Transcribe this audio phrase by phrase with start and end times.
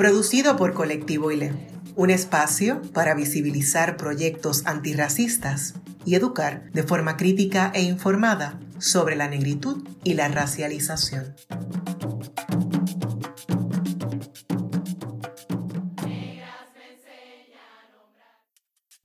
[0.00, 1.52] producido por Colectivo ILE,
[1.94, 5.74] un espacio para visibilizar proyectos antirracistas
[6.06, 11.36] y educar de forma crítica e informada sobre la negritud y la racialización.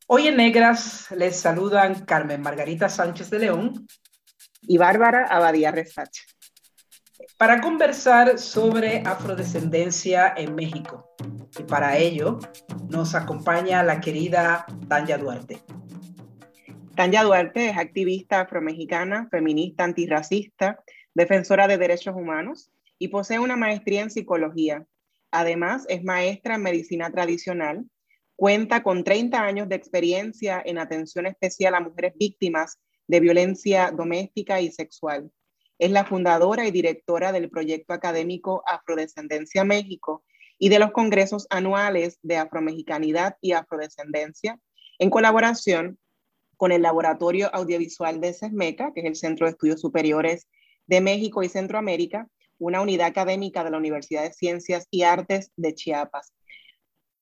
[0.07, 3.85] Hoy en Negras les saludan Carmen Margarita Sánchez de León
[4.61, 6.23] y Bárbara Abadía Resacha
[7.37, 11.15] para conversar sobre afrodescendencia en México.
[11.59, 12.39] Y para ello
[12.89, 15.59] nos acompaña la querida Tanya Duarte.
[16.95, 20.81] Tanya Duarte es activista afromexicana, feminista antirracista,
[21.13, 24.85] defensora de derechos humanos y posee una maestría en psicología.
[25.31, 27.83] Además, es maestra en medicina tradicional,
[28.37, 34.61] cuenta con 30 años de experiencia en atención especial a mujeres víctimas de violencia doméstica
[34.61, 35.29] y sexual.
[35.77, 40.23] Es la fundadora y directora del proyecto académico Afrodescendencia México
[40.57, 44.59] y de los congresos anuales de afromexicanidad y afrodescendencia,
[44.99, 45.99] en colaboración
[46.57, 50.47] con el Laboratorio Audiovisual de CESMECA, que es el Centro de Estudios Superiores
[50.87, 55.75] de México y Centroamérica, una unidad académica de la Universidad de Ciencias y Artes de
[55.75, 56.33] Chiapas.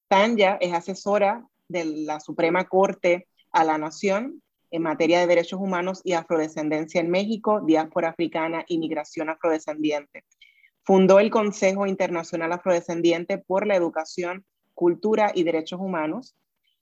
[0.08, 4.44] Tanya es asesora de la Suprema Corte a la Nación
[4.74, 10.24] en materia de derechos humanos y afrodescendencia en México, diáspora africana y migración afrodescendiente.
[10.84, 16.36] Fundó el Consejo Internacional Afrodescendiente por la Educación, Cultura y Derechos Humanos.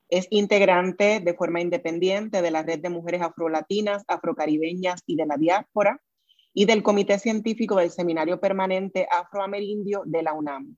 [0.07, 5.35] Es integrante de forma independiente de la Red de Mujeres Afrolatinas, Afrocaribeñas y de la
[5.35, 5.99] Diáspora
[6.53, 10.77] y del Comité Científico del Seminario Permanente Afroamerindio de la UNAM.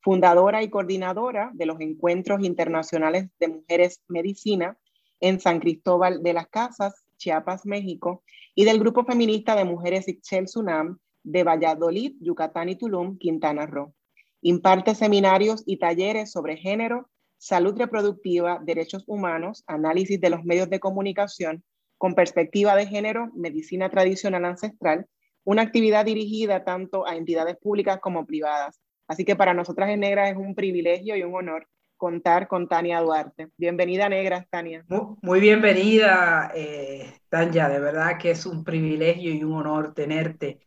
[0.00, 4.78] Fundadora y coordinadora de los Encuentros Internacionales de Mujeres Medicina
[5.20, 8.22] en San Cristóbal de las Casas, Chiapas, México,
[8.54, 13.94] y del Grupo Feminista de Mujeres Ixchel Sunam de Valladolid, Yucatán y Tulum, Quintana Roo.
[14.42, 20.80] Imparte seminarios y talleres sobre género, salud reproductiva, derechos humanos, análisis de los medios de
[20.80, 21.64] comunicación
[21.98, 25.06] con perspectiva de género, medicina tradicional ancestral,
[25.44, 28.80] una actividad dirigida tanto a entidades públicas como privadas.
[29.08, 33.00] Así que para nosotras en Negra es un privilegio y un honor contar con Tania
[33.00, 33.50] Duarte.
[33.56, 34.84] Bienvenida, Negras, Tania.
[35.22, 37.68] Muy, bienvenida, eh, Tania.
[37.68, 40.60] De verdad que es un privilegio y un honor tenerte.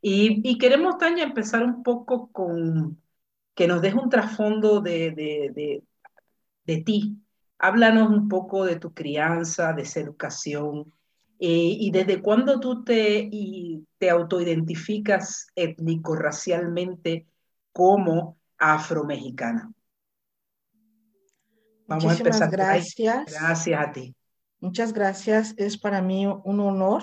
[0.00, 3.00] Y, queremos, Tania, empezar un poco con
[3.54, 5.82] que nos deje un trasfondo de, de,
[6.64, 7.18] de, ti.
[7.58, 10.92] Háblanos un poco de tu crianza, de esa educación,
[11.38, 17.26] eh, y desde cuándo tú te, y te autoidentificas étnico-racialmente
[17.72, 19.70] como afromexicana.
[21.86, 22.50] Vamos a empezar.
[22.50, 23.32] Gracias.
[23.32, 24.14] Gracias a ti.
[24.60, 25.54] Muchas gracias.
[25.56, 27.02] Es para mí un honor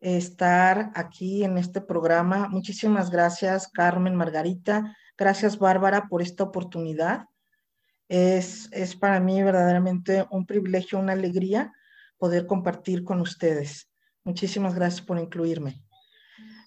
[0.00, 2.48] estar aquí en este programa.
[2.48, 4.96] Muchísimas gracias, Carmen, Margarita.
[5.18, 7.26] Gracias, Bárbara, por esta oportunidad.
[8.08, 11.72] Es, es para mí verdaderamente un privilegio, una alegría
[12.18, 13.90] poder compartir con ustedes.
[14.24, 15.82] Muchísimas gracias por incluirme.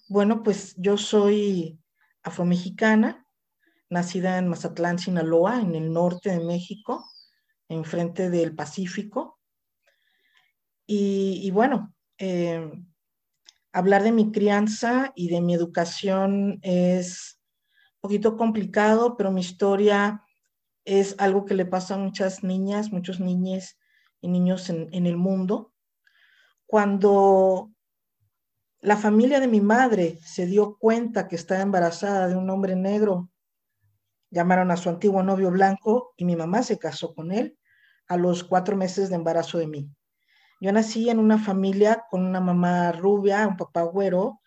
[0.08, 1.78] Bueno, pues yo soy
[2.22, 3.26] afromexicana,
[3.90, 7.04] nacida en Mazatlán, Sinaloa, en el norte de México,
[7.68, 9.38] enfrente del Pacífico.
[10.86, 12.70] Y, bueno, eh,
[13.72, 17.40] hablar de mi crianza y de mi educación es
[17.96, 20.24] un poquito complicado, pero mi historia
[20.84, 23.76] es algo que le pasa a muchas niñas, muchos niños
[24.20, 25.72] y niños en el mundo.
[26.66, 27.70] Cuando
[28.80, 33.29] la familia de mi madre se dio cuenta que estaba embarazada de un hombre negro
[34.30, 37.58] Llamaron a su antiguo novio blanco y mi mamá se casó con él
[38.06, 39.90] a los cuatro meses de embarazo de mí.
[40.60, 44.40] Yo nací en una familia con una mamá rubia, un papá güero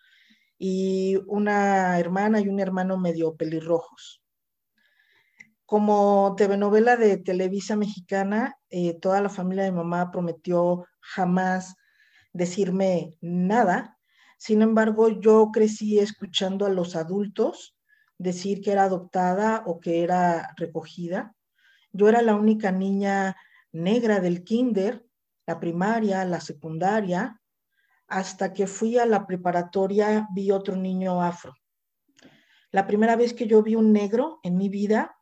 [0.58, 4.22] y una hermana y un hermano medio pelirrojos.
[5.66, 11.74] Como telenovela de Televisa Mexicana, eh, toda la familia de mamá prometió jamás
[12.32, 13.98] decirme nada.
[14.38, 17.73] Sin embargo, yo crecí escuchando a los adultos
[18.24, 21.36] decir que era adoptada o que era recogida.
[21.92, 23.36] Yo era la única niña
[23.70, 25.06] negra del kinder,
[25.46, 27.40] la primaria, la secundaria,
[28.08, 31.54] hasta que fui a la preparatoria vi otro niño afro.
[32.72, 35.16] La primera vez que yo vi un negro en mi vida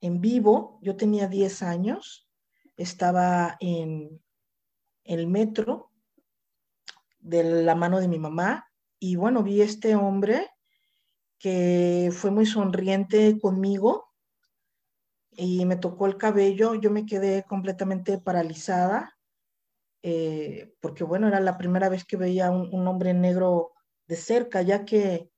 [0.00, 0.78] en vivo.
[0.82, 2.28] Yo tenía 10 años,
[2.76, 4.22] estaba en
[5.04, 5.90] el metro
[7.18, 10.48] de la mano de mi mamá y bueno, vi este hombre
[11.38, 14.12] que fue muy sonriente conmigo
[15.30, 16.74] y me tocó el cabello.
[16.74, 19.16] Yo me quedé completamente paralizada
[20.08, 23.72] eh, porque bueno, era la primera vez que veía un, un hombre negro
[24.06, 25.32] de cerca, ya que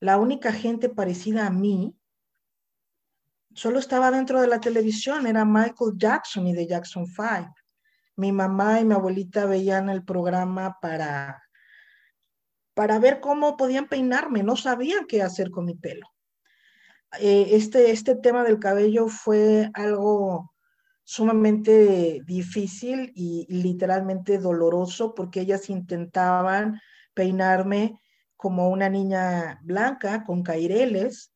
[0.00, 1.96] la única gente parecida a mí
[3.54, 7.54] solo estaba dentro de la televisión, era Michael Jackson y de Jackson 5.
[8.16, 11.42] Mi mamá y mi abuelita veían el programa para,
[12.76, 16.12] para ver cómo podían peinarme, no sabían qué hacer con mi pelo.
[17.18, 20.52] Eh, este, este tema del cabello fue algo
[21.02, 26.78] sumamente difícil y literalmente doloroso porque ellas intentaban
[27.14, 27.98] peinarme
[28.36, 31.32] como una niña blanca con caireles,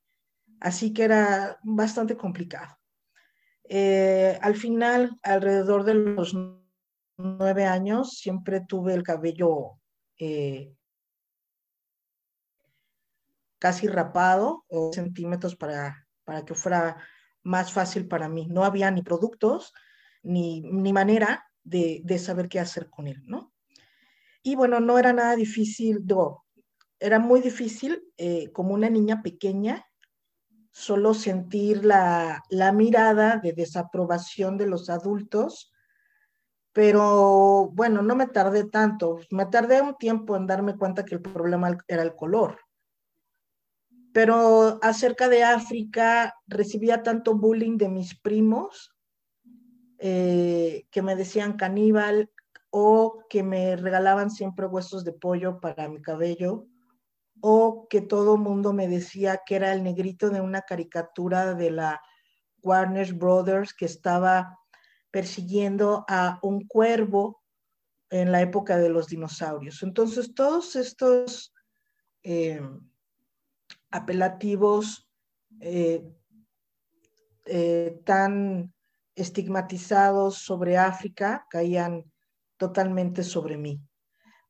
[0.61, 2.77] así que era bastante complicado.
[3.65, 6.37] Eh, al final, alrededor de los
[7.17, 9.79] nueve años, siempre tuve el cabello
[10.19, 10.75] eh,
[13.61, 16.97] casi rapado o centímetros para, para que fuera
[17.45, 18.47] más fácil para mí.
[18.49, 19.73] No había ni productos
[20.23, 23.53] ni, ni manera de, de, saber qué hacer con él, ¿no?
[24.43, 26.45] Y bueno, no era nada difícil, no,
[26.99, 29.87] era muy difícil eh, como una niña pequeña
[30.73, 35.73] solo sentir la, la, mirada de desaprobación de los adultos,
[36.73, 41.21] pero bueno, no me tardé tanto, me tardé un tiempo en darme cuenta que el
[41.21, 42.59] problema era el color.
[44.21, 48.95] Pero acerca de África, recibía tanto bullying de mis primos
[49.97, 52.31] eh, que me decían caníbal
[52.69, 56.67] o que me regalaban siempre huesos de pollo para mi cabello
[57.41, 62.03] o que todo mundo me decía que era el negrito de una caricatura de la
[62.63, 64.59] Warner Brothers que estaba
[65.11, 67.43] persiguiendo a un cuervo
[68.11, 69.83] en la época de los dinosaurios.
[69.83, 71.55] Entonces, todos estos
[72.23, 72.61] eh,
[73.91, 75.09] apelativos
[75.61, 76.05] eh,
[77.47, 78.73] eh, tan
[79.15, 82.11] estigmatizados sobre África caían
[82.57, 83.81] totalmente sobre mí.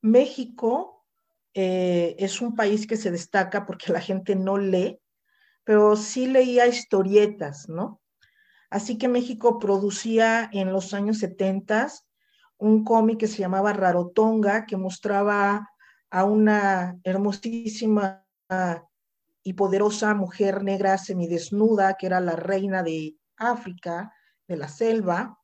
[0.02, 1.06] México
[1.54, 5.00] eh, es un país que se destaca porque la gente no lee,
[5.64, 8.00] pero sí leía historietas, ¿no?
[8.70, 11.88] Así que México producía en los años 70
[12.58, 15.68] un cómic que se llamaba Rarotonga, que mostraba
[16.10, 18.24] a una hermosísima
[19.42, 24.12] y poderosa mujer negra semidesnuda, que era la reina de África,
[24.46, 25.38] de la selva.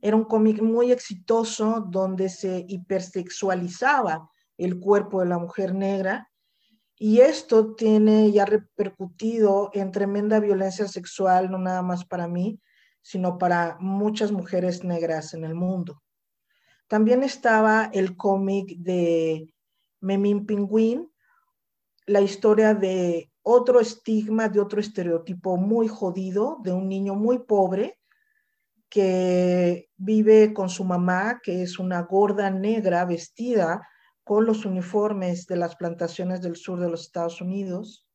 [0.00, 6.30] Era un cómic muy exitoso donde se hipersexualizaba el cuerpo de la mujer negra.
[6.96, 12.60] Y esto tiene ya repercutido en tremenda violencia sexual, no nada más para mí,
[13.02, 16.02] sino para muchas mujeres negras en el mundo.
[16.88, 19.54] También estaba el cómic de
[20.00, 21.10] Memín Pingüín,
[22.10, 28.00] la historia de otro estigma, de otro estereotipo muy jodido, de un niño muy pobre
[28.88, 33.86] que vive con su mamá, que es una gorda negra vestida
[34.24, 38.08] con los uniformes de las plantaciones del sur de los Estados Unidos,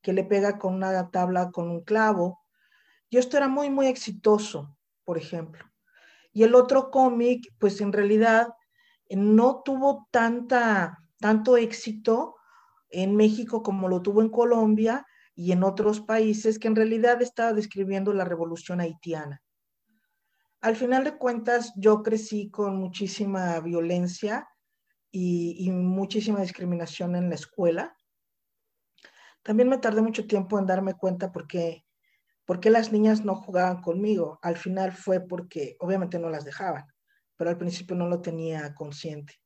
[0.00, 2.40] que le pega con una tabla con un clavo.
[3.10, 5.62] Y esto era muy, muy exitoso, por ejemplo.
[6.32, 8.48] Y el otro cómic, pues en realidad
[9.10, 12.36] no tuvo tanta, tanto éxito
[12.90, 17.52] en México como lo tuvo en Colombia y en otros países, que en realidad estaba
[17.52, 19.42] describiendo la revolución haitiana.
[20.60, 24.46] Al final de cuentas, yo crecí con muchísima violencia
[25.10, 27.96] y, muchísima discriminación en la escuela.
[29.42, 31.86] También me tardé mucho tiempo en darme cuenta porque,
[32.44, 34.38] porque las niñas no jugaban conmigo.
[34.42, 36.84] Al final fue porque obviamente no las dejaban,
[37.36, 39.40] pero al principio no lo tenía consciente.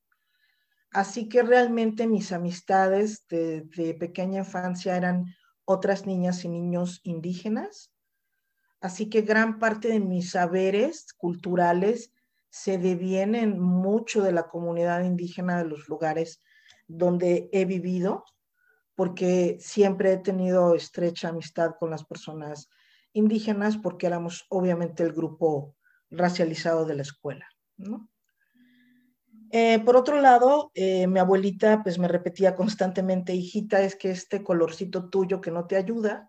[0.95, 3.67] Así que realmente mis amistades de,
[3.99, 5.27] pequeña infancia eran
[5.65, 7.93] otras niñas y niños indígenas.
[8.81, 12.13] Así que gran parte de mis saberes culturales
[12.49, 16.41] se devienen mucho de la comunidad indígena de los lugares
[16.87, 18.25] donde he vivido,
[18.95, 22.69] porque siempre he tenido estrecha amistad con las personas
[23.13, 25.75] indígenas, porque éramos obviamente el grupo
[26.09, 27.49] racializado de la escuela.
[29.57, 34.43] Eh, por otro lado, eh, mi abuelita pues me repetía constantemente, hijita, es que este
[34.43, 36.29] colorcito tuyo que no te ayuda,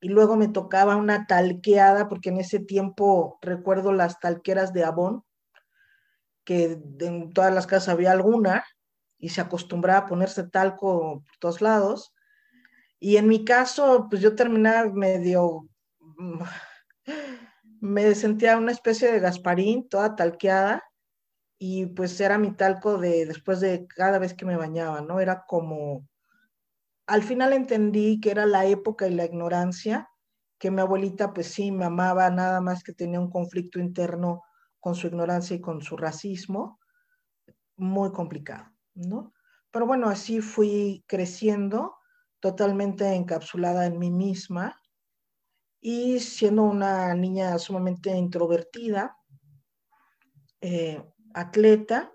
[0.00, 5.22] y luego me tocaba una talqueada, porque en ese tiempo recuerdo las talqueras de Avon,
[6.44, 8.64] que en todas las casas había alguna
[9.18, 12.14] y se acostumbraba a ponerse talco por todos lados.
[12.98, 15.68] Y en mi caso, pues yo terminaba medio
[17.82, 20.82] me sentía una especie de Gasparín, toda talqueada,
[21.58, 25.20] y pues era mi talco de después de cada vez que me bañaba, ¿no?
[25.20, 26.06] Era como,
[27.06, 30.10] al final entendí que era la época y la ignorancia,
[30.58, 34.42] que mi abuelita pues sí me amaba, nada más que tenía un conflicto interno
[34.80, 36.78] con su ignorancia y con su racismo,
[37.76, 39.32] muy complicado, ¿no?
[39.70, 41.96] Pero bueno, así fui creciendo,
[42.40, 44.80] totalmente encapsulada en mí misma
[45.80, 49.16] y siendo una niña sumamente introvertida,
[50.60, 51.02] eh,
[51.36, 52.12] atleta,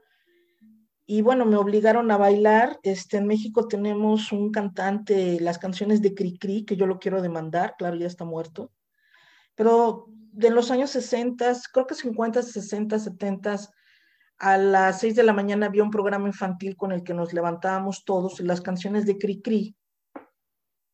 [1.05, 2.79] y bueno, me obligaron a bailar.
[2.83, 7.75] Este, en México tenemos un cantante, las canciones de Cricri, que yo lo quiero demandar,
[7.77, 8.71] claro, ya está muerto,
[9.55, 13.59] pero de los años 60, creo que 50, 60, 70,
[14.37, 18.05] a las 6 de la mañana había un programa infantil con el que nos levantábamos
[18.05, 19.75] todos y las canciones de Cricri,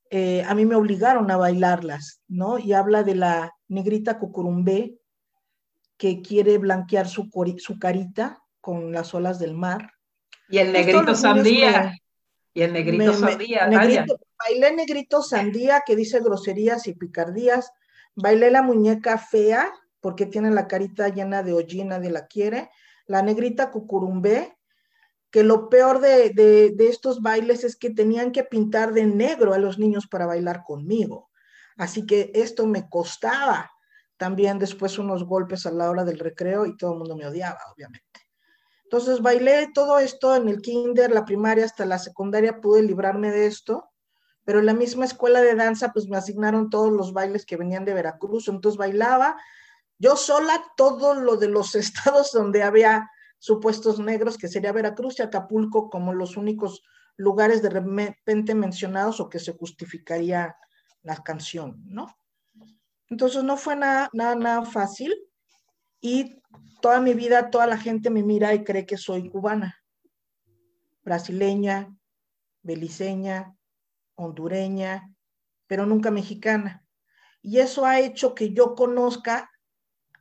[0.10, 2.60] eh, a mí me obligaron a bailarlas, ¿no?
[2.60, 4.97] Y habla de la negrita cucurumbé
[5.98, 9.92] que quiere blanquear su, su carita con las olas del mar.
[10.50, 11.98] Y el negrito sandía.
[12.54, 13.68] y el negrito sandía.
[13.68, 17.72] bailé negrito sandía que dice groserías y picardías.
[18.16, 22.70] Bailé la muñeca fea porque tiene la carita llena de hollín, nadie la quiere.
[23.08, 24.58] La negrita cucurumbé,
[25.32, 29.58] que lo peor de, de, estos bailes es que tenían que pintar de negro a
[29.58, 31.30] los niños para bailar conmigo.
[31.75, 33.72] Así que esto me costaba
[34.18, 37.60] también después unos golpes a la hora del recreo y todo el mundo me odiaba,
[37.74, 38.04] obviamente.
[38.84, 43.48] Entonces bailé todo esto en el kinder, la primaria hasta la secundaria pude librarme de
[43.48, 43.90] esto,
[44.46, 47.86] pero en la misma escuela de danza pues me asignaron todos los bailes que venían
[47.86, 49.38] de Veracruz, entonces bailaba
[50.00, 53.10] yo sola todo lo de los estados donde había
[53.40, 56.84] supuestos negros, que sería Veracruz y Acapulco como los únicos
[57.18, 60.56] lugares de repente mencionados o que se justificaría
[61.02, 62.16] la canción, ¿no?
[63.10, 65.14] Entonces no fue nada, nada, nada fácil
[66.02, 66.42] y
[66.82, 69.82] toda mi vida toda la gente me mira y cree que soy cubana,
[71.04, 71.96] brasileña,
[72.62, 73.56] beliceña,
[74.16, 75.14] hondureña,
[75.68, 76.86] pero nunca mexicana.
[77.42, 79.50] Y eso ha hecho que yo conozca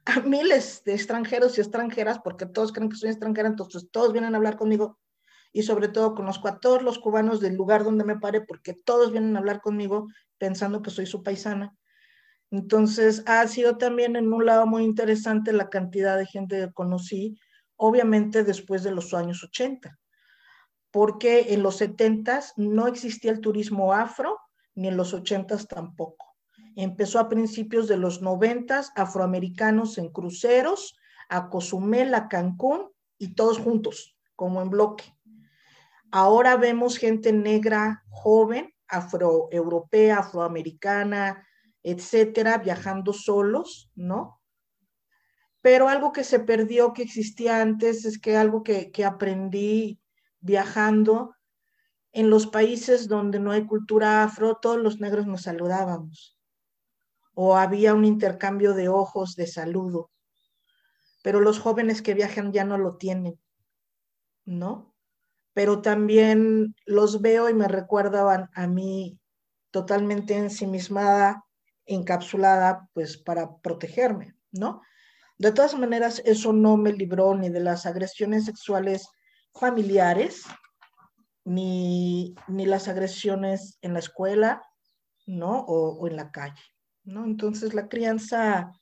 [0.04, 4.34] a miles de extranjeros y extranjeras, porque todos creen que soy extranjera, entonces todos vienen
[4.34, 4.98] a hablar conmigo.
[5.52, 9.10] Y sobre todo conozco a todos los cubanos del lugar donde me pare, porque todos
[9.10, 10.06] vienen a hablar conmigo
[10.38, 11.74] pensando que soy su paisana.
[12.50, 17.38] Entonces, ha sido también en un lado muy interesante la cantidad de gente que conocí,
[17.76, 19.98] obviamente después de los años 80,
[20.90, 24.38] porque en los 70 no existía el turismo afro,
[24.74, 26.36] ni en los 80 tampoco.
[26.76, 30.96] Empezó a principios de los 90 afroamericanos en cruceros,
[31.28, 35.04] a Cozumel, a Cancún y todos juntos, como en bloque.
[36.12, 41.46] Ahora vemos gente negra joven, afroeuropea, afroamericana,
[41.88, 44.42] etcétera, viajando solos, ¿no?
[45.60, 50.00] Pero algo que se perdió, que existía antes, es que algo que, que aprendí
[50.40, 51.36] viajando
[52.10, 56.36] en los países donde no hay cultura afro, todos los negros nos saludábamos.
[57.34, 60.10] O había un intercambio de ojos, de saludo.
[61.22, 63.38] Pero los jóvenes que viajan ya no lo tienen,
[64.44, 64.92] ¿no?
[65.52, 69.20] Pero también los veo y me recuerdan a mí
[69.70, 71.45] totalmente ensimismada
[71.86, 74.82] encapsulada pues para protegerme, ¿no?
[75.38, 79.08] De todas maneras, eso no me libró ni de las agresiones sexuales
[79.52, 80.44] familiares,
[81.44, 84.62] ni, ni las agresiones en la escuela,
[85.26, 85.60] ¿no?
[85.60, 86.62] O, en la calle,
[87.04, 87.24] ¿no?
[87.24, 88.72] Entonces la crianza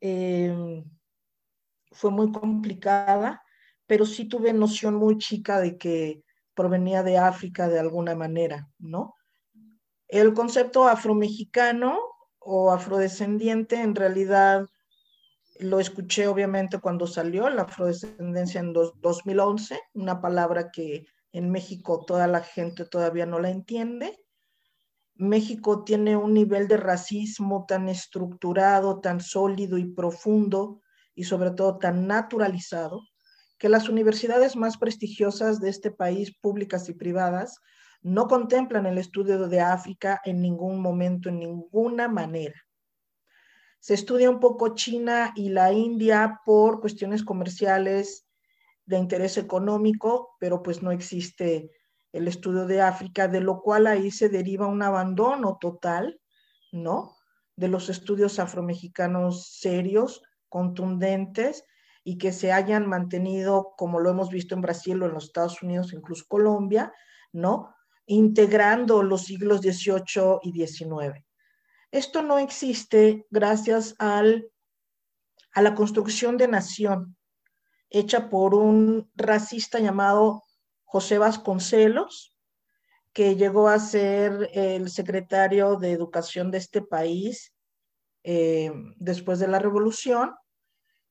[0.00, 0.84] em,
[1.90, 3.42] fue muy complicada,
[3.86, 6.22] pero sí tuve noción muy chica de que
[6.54, 9.14] provenía de África de alguna manera, ¿no?
[10.06, 11.98] El concepto afromexicano
[12.44, 14.66] o afrodescendiente, en realidad
[15.58, 22.26] lo escuché obviamente cuando salió la afrodescendencia en 2011, una palabra que en México toda
[22.26, 24.18] la gente todavía no la entiende.
[25.14, 30.80] México tiene un nivel de racismo tan estructurado, tan sólido y profundo
[31.14, 33.02] y sobre todo tan naturalizado
[33.58, 37.60] que las universidades más prestigiosas de este país, públicas y privadas,
[38.02, 42.60] no contemplan el estudio de África en ningún momento, en ninguna manera.
[43.78, 48.26] Se estudia un poco China y la India por cuestiones comerciales
[48.84, 51.70] de interés económico, pero pues no existe
[52.12, 56.20] el estudio de África, de lo cual ahí se deriva un abandono total,
[56.72, 57.16] ¿no?
[57.56, 61.64] De los estudios afromexicanos serios, contundentes,
[62.04, 65.62] y que se hayan mantenido, como lo hemos visto en Brasil o en los Estados
[65.62, 66.92] Unidos, incluso Colombia,
[67.32, 67.74] ¿no?
[68.06, 71.24] Integrando los siglos XVIII y XIX.
[71.90, 74.48] Esto no existe gracias al,
[75.52, 77.16] a la construcción de nación
[77.90, 80.42] hecha por un racista llamado
[80.84, 82.36] José Vasconcelos,
[83.12, 87.54] que llegó a ser el secretario de educación de este país
[88.24, 90.34] eh, después de la revolución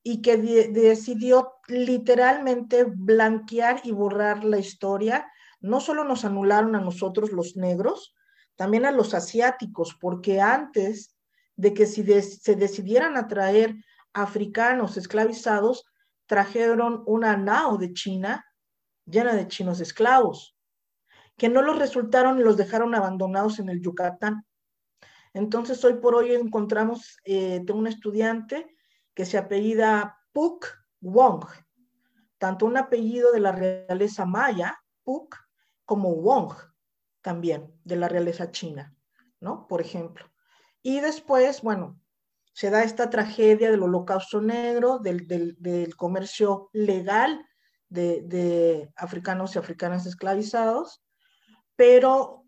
[0.02, 5.30] y que decidió literalmente blanquear y borrar la historia.
[5.62, 8.14] No solo nos anularon a nosotros los negros,
[8.56, 11.16] también a los asiáticos, porque antes
[11.56, 13.76] de que se decidieran a traer
[14.12, 15.84] africanos esclavizados,
[16.26, 18.44] trajeron una nao de China
[19.06, 20.56] llena de chinos esclavos,
[21.36, 24.46] que no los resultaron y los dejaron abandonados en el Yucatán.
[25.34, 28.76] Entonces, hoy por hoy encontramos, eh, un estudiante
[29.14, 30.66] que se apellida Puk
[31.00, 31.44] Wong,
[32.38, 35.36] tanto un apellido de la realeza maya, Puk,
[35.92, 36.54] como Wong,
[37.20, 38.96] también de la realeza china,
[39.40, 39.66] ¿no?
[39.68, 40.24] Por ejemplo.
[40.80, 42.00] Y después, bueno,
[42.54, 47.44] se da esta tragedia del holocausto negro, del, del, comercio legal
[47.90, 51.02] de, de, africanos y africanas esclavizados,
[51.76, 52.46] pero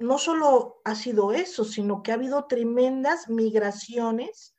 [0.00, 4.56] no solo ha sido eso, sino que ha habido tremendas migraciones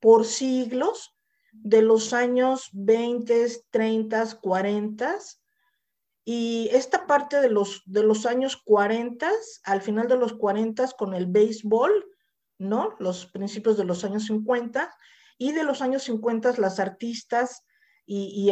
[0.00, 1.16] por siglos
[1.52, 5.18] de los años 20, 30, 40.
[6.32, 9.28] Y esta parte de los, de los años 40,
[9.64, 12.06] al final de los 40, con el béisbol,
[12.56, 12.94] ¿no?
[13.00, 14.94] Los principios de los años 50
[15.38, 17.64] y de los años 50 las artistas
[18.06, 18.48] y,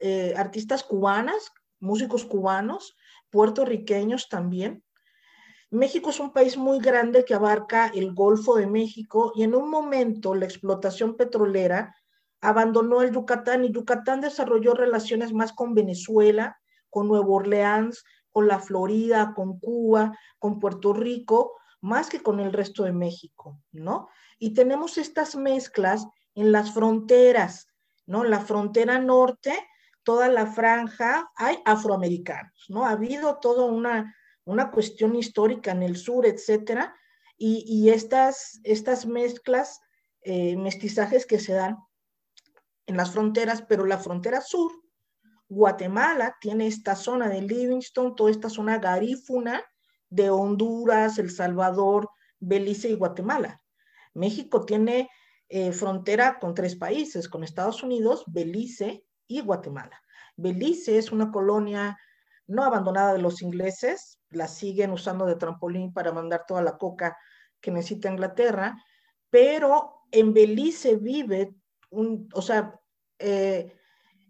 [0.00, 1.50] eh, artistas cubanas,
[1.80, 2.94] músicos cubanos,
[3.30, 4.84] puertorriqueños también.
[5.70, 9.70] México es un país muy grande que abarca el Golfo de México y en un
[9.70, 11.96] momento la explotación petrolera
[12.42, 16.58] abandonó el Yucatán y Yucatán desarrolló relaciones más con Venezuela,
[16.94, 22.52] con Nueva Orleans, con la Florida, con Cuba, con Puerto Rico, más que con el
[22.52, 24.08] resto de México, ¿no?
[24.38, 27.66] Y tenemos estas mezclas en las fronteras,
[28.06, 28.22] ¿no?
[28.22, 29.52] La frontera norte,
[30.04, 32.86] toda la franja, hay afroamericanos, ¿no?
[32.86, 34.14] Ha habido toda una,
[34.44, 36.94] una cuestión histórica en el sur, etcétera,
[37.36, 39.80] y, estas, estas mezclas,
[40.20, 41.76] eh, mestizajes que se dan
[42.86, 44.83] en las fronteras, pero la frontera sur,
[45.54, 49.64] Guatemala tiene esta zona de Livingston, toda esta zona garífuna,
[50.10, 53.62] de Honduras, El Salvador, Belice y Guatemala.
[54.14, 55.08] México tiene
[55.48, 60.00] eh, frontera con tres países, con Estados Unidos, Belice y Guatemala.
[60.36, 61.98] Belice es una colonia
[62.46, 67.16] no abandonada de los ingleses, la siguen usando de trampolín para mandar toda la coca
[67.60, 68.76] que necesita Inglaterra,
[69.30, 71.54] pero en Belice vive
[71.90, 72.78] un, o sea,
[73.18, 73.74] eh,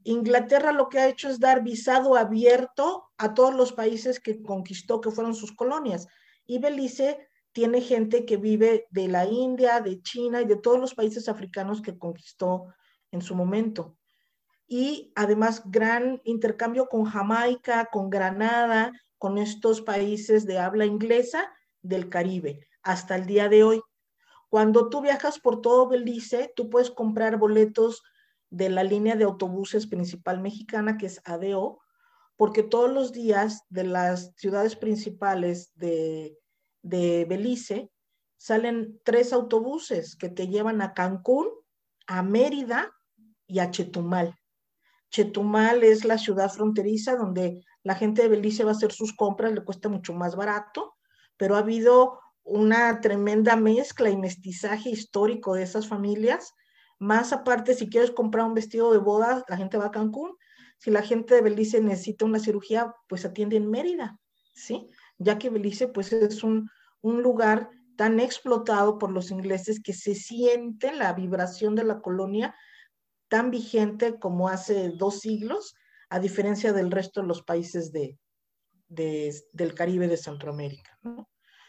[0.04, 5.00] Inglaterra lo que ha hecho es dar visado abierto a todos los países que conquistó,
[5.00, 6.06] que fueron sus colonias.
[6.46, 10.94] Y Belice tiene gente que vive de la India, de China y de todos los
[10.94, 12.66] países africanos que conquistó
[13.12, 13.96] en su momento.
[14.66, 22.08] Y además gran intercambio con Jamaica, con Granada, con estos países de habla inglesa del
[22.08, 23.82] Caribe, hasta el día de hoy.
[24.50, 28.02] Cuando tú viajas por todo Belice, tú puedes comprar boletos
[28.54, 31.80] de la línea de autobuses principal mexicana, que es ADO,
[32.36, 36.38] porque todos los días de las ciudades principales de,
[36.82, 37.90] de Belice
[38.36, 41.48] salen tres autobuses que te llevan a Cancún,
[42.06, 42.92] a Mérida
[43.48, 44.36] y a Chetumal.
[45.10, 49.52] Chetumal es la ciudad fronteriza donde la gente de Belice va a hacer sus compras,
[49.52, 50.94] le cuesta mucho más barato,
[51.36, 56.54] pero ha habido una tremenda mezcla y mestizaje histórico de esas familias
[56.98, 60.36] más aparte, si quieres comprar un vestido de boda, la gente va a Cancún.
[60.78, 64.18] Si la gente de Belice necesita una cirugía, pues atiende en Mérida,
[64.54, 64.88] ¿sí?
[65.18, 66.68] Ya que Belice, pues es un,
[67.00, 72.54] un lugar tan explotado por los ingleses que se siente la vibración de la colonia
[73.28, 75.74] tan vigente como hace dos siglos,
[76.08, 78.18] a diferencia del resto de los países de,
[78.88, 80.98] del Caribe de Centroamérica.
[81.02, 81.28] ¿no?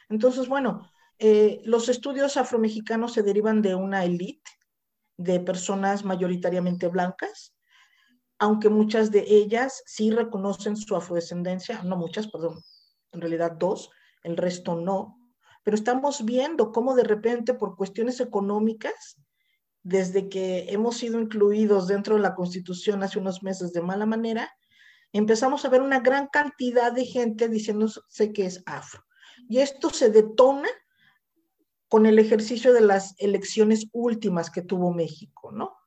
[0.10, 4.52] Entonces, bueno, eh, los estudios afromexicanos se derivan de una élite
[5.18, 7.56] de personas mayoritariamente blancas,
[8.38, 12.62] aunque muchas de ellas sí reconocen su afrodescendencia, no muchas, perdón,
[13.12, 13.90] en realidad dos,
[14.24, 15.18] el resto no,
[15.64, 19.18] pero estamos viendo cómo de repente por cuestiones económicas,
[19.84, 24.52] desde que hemos sido incluidos dentro de la Constitución hace unos meses de mala manera,
[25.14, 29.04] empezamos a ver una gran cantidad de gente diciéndose que es afro.
[29.48, 30.70] Y esto se detona
[31.96, 35.78] con el ejercicio de las elecciones últimas que tuvo México, ¿no?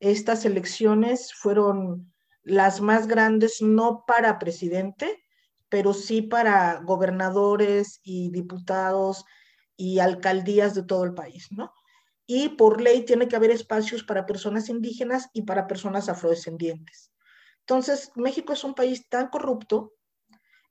[0.00, 5.24] Estas elecciones fueron las más grandes no para presidente,
[5.70, 9.24] pero sí para gobernadores y diputados
[9.78, 11.72] y alcaldías de todo el país, ¿no?
[12.26, 17.14] Y por ley tiene que haber espacios para personas indígenas y para personas afrodescendientes.
[17.60, 19.94] Entonces, México es un país tan corrupto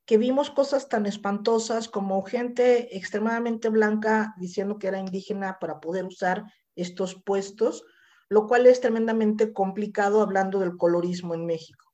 [0.06, 6.06] que vimos cosas tan espantosas como gente extremadamente blanca diciendo que era indígena para poder
[6.06, 7.84] usar estos puestos,
[8.30, 11.92] lo cual es tremendamente complicado hablando del colorismo en México.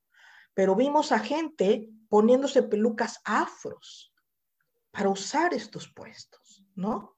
[0.53, 4.13] Pero vimos a gente poniéndose pelucas afros
[4.91, 7.17] para usar estos puestos, ¿no?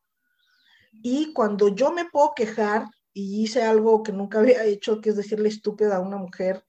[0.92, 5.16] Y cuando yo me puedo quejar y hice algo que nunca había hecho, que es
[5.16, 6.64] decirle estúpida a una mujer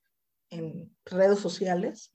[0.48, 2.10] en redes sociales,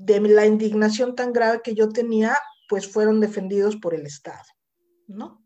[0.00, 2.36] de la indignación tan grave que yo tenía,
[2.68, 4.44] pues fueron defendidos por el Estado,
[5.06, 5.44] ¿no?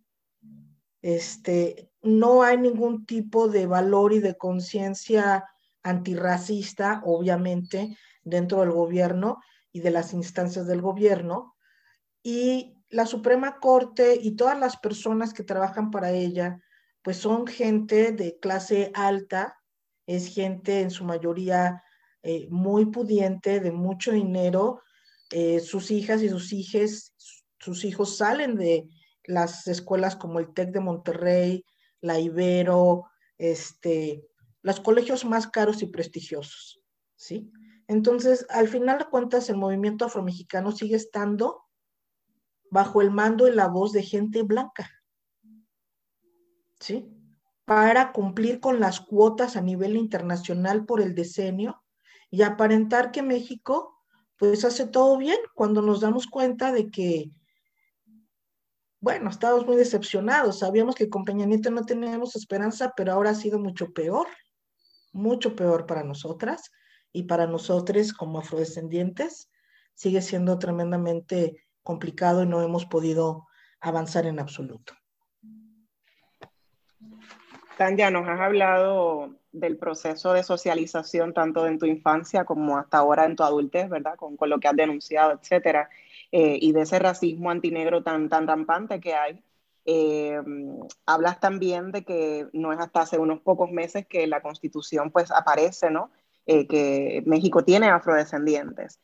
[1.02, 5.44] Este, no hay ningún tipo de valor y de conciencia
[5.82, 9.40] antirracista, obviamente, dentro del gobierno
[9.72, 11.56] y de las instancias del gobierno.
[12.22, 16.62] Y la Suprema Corte y todas las personas que trabajan para ella,
[17.02, 19.58] pues son gente de clase alta,
[20.06, 21.83] es gente en su mayoría
[22.26, 24.80] eh, muy pudiente, de mucho dinero.
[25.30, 27.14] Eh, sus hijas y sus hijos,
[27.58, 28.88] sus hijos salen de
[29.24, 31.66] las escuelas como el TEC de Monterrey,
[32.00, 33.04] la Ibero,
[33.36, 34.26] este,
[34.62, 36.82] los colegios más caros y prestigiosos,
[37.14, 37.52] ¿sí?
[37.88, 41.64] Entonces, al final de cuentas, el movimiento afromexicano sigue estando
[42.70, 44.90] bajo el mando y la voz de gente blanca,
[46.80, 47.06] ¿sí?
[47.66, 51.83] Para cumplir con las cuotas a nivel internacional por el decenio
[52.34, 53.96] y aparentar que México
[54.36, 57.30] pues hace todo bien cuando nos damos cuenta de que,
[58.98, 63.34] bueno, estábamos muy decepcionados, sabíamos que con Peña Nieto no teníamos esperanza, pero ahora ha
[63.36, 64.26] sido mucho peor,
[65.12, 66.72] mucho peor para nosotras
[67.12, 69.48] y para nosotros como afrodescendientes,
[69.94, 73.46] sigue siendo tremendamente complicado y no hemos podido
[73.78, 74.92] avanzar en absoluto.
[77.78, 83.24] Tanya, nos has hablado del proceso de socialización tanto en tu infancia como hasta ahora
[83.24, 84.16] en tu adultez, ¿verdad?
[84.16, 85.88] Con, lo que has denunciado, etcétera,
[86.32, 89.42] eh, y de ese racismo antinegro tan, tan rampante que hay.
[89.86, 90.40] Eh,
[91.06, 95.30] hablas también de que no es hasta hace unos pocos meses que la constitución pues
[95.30, 96.10] aparece, ¿no?
[96.46, 99.00] Eh, que México tiene afrodescendientes.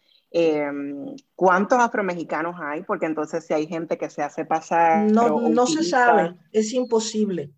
[1.34, 2.82] ¿Cuántos afromexicanos hay?
[2.82, 5.10] Porque entonces si hay gente que se hace pasar...
[5.10, 7.52] No, no se sabe, es imposible.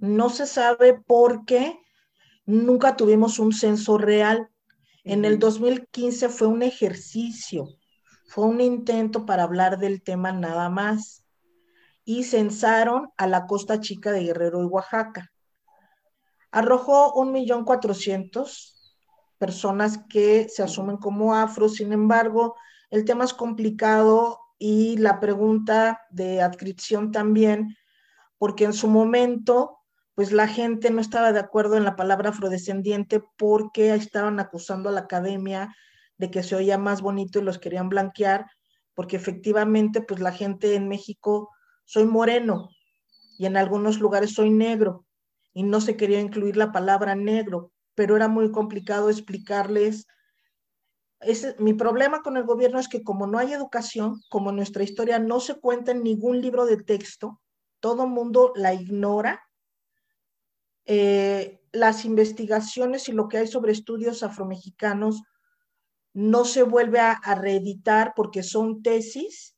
[0.00, 1.80] No se sabe porque
[2.46, 4.48] nunca tuvimos un censo real.
[5.04, 7.68] En el 2015 fue un ejercicio,
[8.28, 11.24] fue un intento para hablar del tema nada más.
[12.04, 15.32] Y censaron a la costa chica de Guerrero y Oaxaca.
[16.52, 18.94] Arrojó un millón cuatrocientos
[19.38, 22.54] personas que se asumen como afro, sin embargo,
[22.90, 27.76] el tema es complicado y la pregunta de adscripción también,
[28.38, 29.80] porque en su momento
[30.16, 34.92] pues la gente no estaba de acuerdo en la palabra afrodescendiente porque estaban acusando a
[34.92, 35.76] la academia
[36.16, 38.46] de que se oía más bonito y los querían blanquear,
[38.94, 41.50] porque efectivamente pues la gente en México
[41.84, 42.70] soy moreno
[43.38, 45.04] y en algunos lugares soy negro
[45.52, 50.06] y no se quería incluir la palabra negro, pero era muy complicado explicarles.
[51.58, 55.40] mi problema con el gobierno es que como no hay educación, como nuestra historia no
[55.40, 57.38] se cuenta en ningún libro de texto,
[57.80, 59.45] todo mundo la ignora
[60.86, 65.22] eh, las investigaciones y lo que hay sobre estudios afromexicanos
[66.14, 69.54] no se vuelve a, reeditar porque son tesis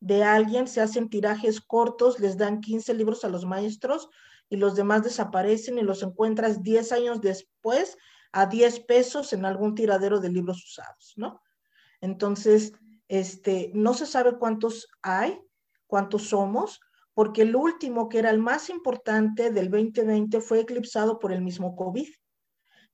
[0.00, 4.10] de alguien, se hacen tirajes cortos, les dan 15 libros a los maestros
[4.50, 7.96] y los demás desaparecen y los encuentras 10 años después
[8.32, 11.40] a 10 pesos en algún tiradero de libros usados, ¿no?
[12.00, 12.72] Entonces,
[13.08, 15.40] este, no se sabe cuántos hay,
[15.86, 16.80] cuántos somos,
[17.14, 21.76] porque el último, que era el más importante del 2020, fue eclipsado por el mismo
[21.76, 22.08] COVID.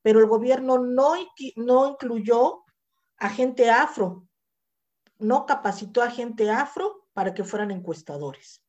[0.02, 1.14] Pero el gobierno no,
[1.56, 2.64] no incluyó
[3.18, 4.26] a gente afro,
[5.18, 8.62] no capacitó a gente afro para que fueran encuestadores.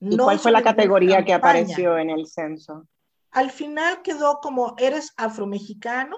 [0.00, 2.86] ¿Y cuál fue la categoría que apareció en el censo?
[3.30, 6.16] Al final quedó como eres afromexicano,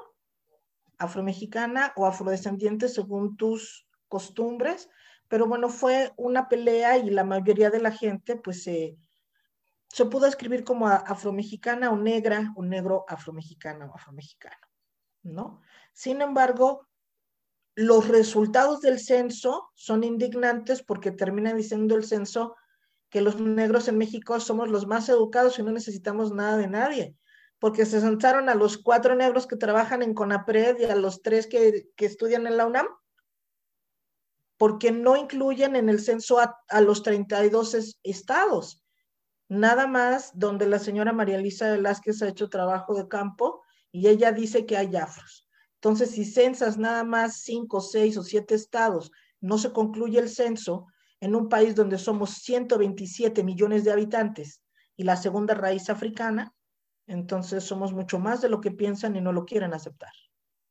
[0.98, 4.88] afromexicana o afrodescendiente según tus costumbres,
[5.32, 8.98] pero bueno, fue una pelea y la mayoría de la gente pues se
[10.10, 14.68] pudo escribir como afromexicana o negra o negro afromexicana o afromexicano,
[15.22, 15.62] ¿no?
[15.94, 16.86] Sin embargo,
[17.74, 22.54] los resultados del censo son indignantes porque termina diciendo el censo
[23.08, 27.16] que los negros en México somos los más educados y no necesitamos nada de nadie,
[27.58, 31.46] porque se censaron a los cuatro negros que trabajan en CONAPRED y a los tres
[31.46, 32.86] que, que estudian en la UNAM
[34.62, 38.80] porque no incluyen en el censo a, los 32 estados.
[39.48, 44.30] Nada más donde la señora María Elisa Velázquez ha hecho trabajo de campo y ella
[44.30, 45.48] dice que hay afros.
[45.80, 50.86] Entonces, si censas nada más 5, 6 o 7 estados, no se concluye el censo
[51.18, 54.62] en un país donde somos 127 millones de habitantes
[54.96, 56.54] y la segunda raíz africana,
[57.08, 60.12] entonces somos mucho más de lo que piensan y no lo quieren aceptar.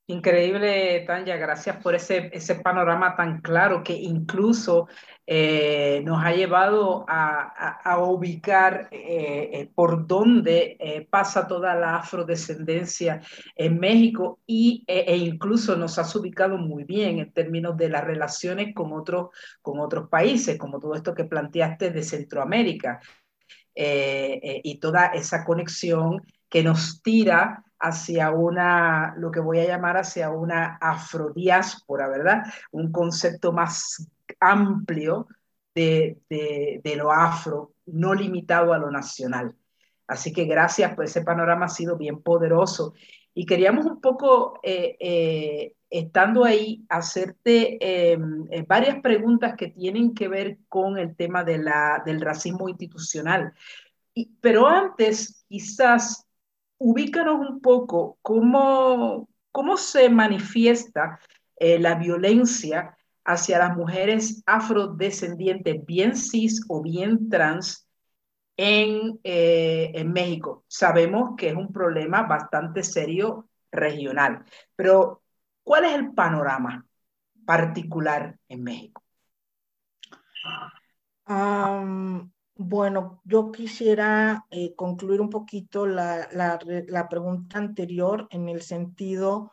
[0.07, 4.89] Increíble, Tanya, gracias por ese, ese panorama tan claro que incluso
[5.25, 13.21] eh, nos ha llevado a, a, ubicar eh, eh, por dónde pasa toda la afrodescendencia
[13.55, 18.73] en México y, e incluso nos has ubicado muy bien en términos de las relaciones
[18.75, 19.29] con, otros
[19.61, 22.99] con otros países, como todo esto que planteaste de Centroamérica.
[23.73, 30.29] Y toda esa conexión que nos tira hacia una, lo que voy a llamar hacia
[30.29, 32.43] una afrodiáspora, ¿verdad?
[32.71, 34.07] Un concepto más
[34.39, 35.27] amplio
[35.73, 39.55] de, de, lo afro, no limitado a lo nacional.
[40.07, 42.93] Así que gracias, pues ese panorama ha sido bien poderoso.
[43.33, 48.17] Y queríamos un poco, eh, eh, estando ahí, hacerte eh,
[48.67, 53.53] varias preguntas que tienen que ver con el tema de la, del racismo institucional.
[54.13, 56.27] Y, pero antes, quizás
[56.83, 61.19] ubícanos un poco cómo, cómo se manifiesta
[61.55, 67.87] eh, la violencia hacia las mujeres afrodescendientes, bien cis o bien trans,
[68.57, 70.65] eh, en México.
[70.67, 74.43] Sabemos que es un problema bastante serio regional,
[74.75, 75.21] pero
[75.63, 76.85] ¿cuál es el panorama
[77.45, 79.03] particular en México?
[82.63, 86.29] Bueno, yo quisiera eh, concluir un poquito la,
[87.09, 89.51] pregunta anterior en el sentido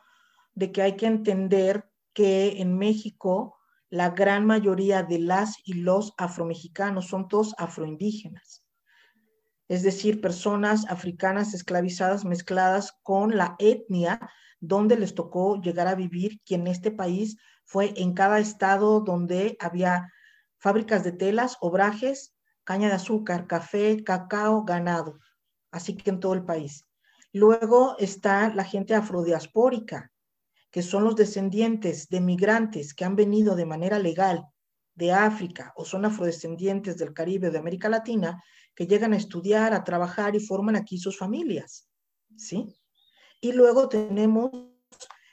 [0.53, 3.57] de que hay que entender que en México
[3.89, 8.63] la gran mayoría de las y los afromexicanos son todos afroindígenas,
[9.67, 14.19] es decir, personas africanas esclavizadas mezcladas con la etnia
[14.59, 19.57] donde les tocó llegar a vivir, que en este país fue en cada estado donde
[19.59, 20.13] había
[20.59, 22.35] fábricas de telas, obrajes,
[22.69, 25.17] caña de azúcar, café, cacao, ganado,
[25.71, 26.85] así que en todo el país.
[27.33, 30.11] Luego está la gente afrodiaspórica,
[30.69, 34.45] que son los descendientes de migrantes que han venido de manera legal
[34.93, 38.39] de África o son afrodescendientes del Caribe o de América Latina,
[38.75, 41.89] que llegan a estudiar, a trabajar y forman aquí sus familias.
[42.37, 42.67] ¿Sí?
[43.41, 44.51] Y luego tenemos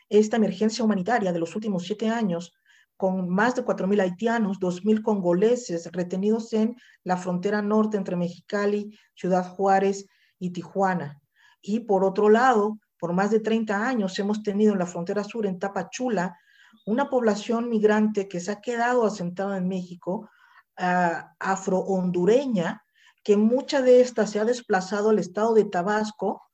[0.09, 2.55] esta emergencia humanitaria de los últimos siete años
[2.97, 9.47] con más de 4.000 haitianos, 2.000 congoleses retenidos en la frontera norte entre Mexicali, Ciudad
[9.47, 10.07] Juárez
[10.39, 11.21] y Tijuana.
[11.61, 15.47] Y por otro lado, por más de 30 años hemos tenido en la frontera sur,
[15.47, 16.39] en Tapachula,
[16.87, 20.31] una población migrante que se ha quedado asentada en México,
[20.79, 22.83] uh, afro-hondureña,
[23.23, 26.46] que mucha de esta se ha desplazado al estado de Tabasco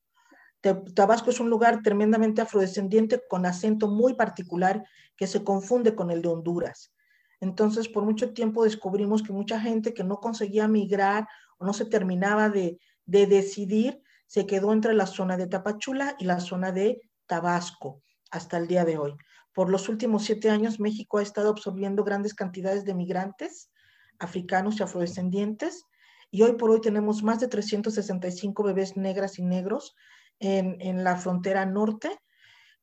[0.95, 4.85] Tabasco es un lugar tremendamente afrodescendiente con acento muy particular
[5.17, 6.93] que se confunde con el de Honduras.
[7.41, 11.27] Entonces, por mucho tiempo descubrimos que mucha gente que no conseguía migrar
[11.59, 16.25] o no se terminaba de, de decidir, se quedó entre la zona de Tapachula y
[16.25, 19.17] la zona de Tabasco hasta el día de hoy.
[19.53, 23.71] Por los últimos siete años, México ha estado absorbiendo grandes cantidades de migrantes
[24.19, 25.85] africanos y afrodescendientes
[26.31, 29.95] y hoy por hoy tenemos más de 365 bebés negras y negros
[30.43, 32.19] en, la frontera norte,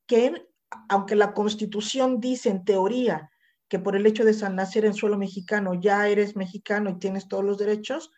[0.06, 0.48] que
[0.88, 3.30] aunque la constitución dice en teoría
[3.67, 7.43] que por el hecho de nacer en suelo mexicano ya eres mexicano y tienes todos
[7.43, 8.12] los derechos,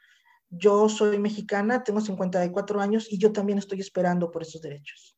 [0.49, 5.17] yo soy mexicana, tengo 54 años y yo también estoy esperando por esos derechos.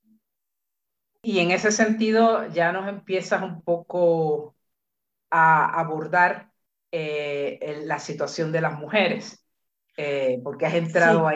[1.21, 4.55] Y en ese sentido ya nos empiezas un poco
[5.29, 6.51] a abordar
[6.91, 9.43] eh, la situación de las mujeres,
[9.97, 11.27] eh, porque has entrado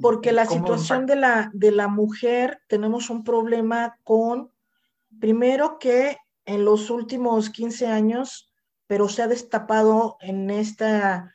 [0.00, 4.52] porque la situación de la, de la mujer, tenemos un problema con,
[5.20, 8.52] primero que en los últimos 15 años,
[8.86, 11.34] pero se ha destapado en, esta,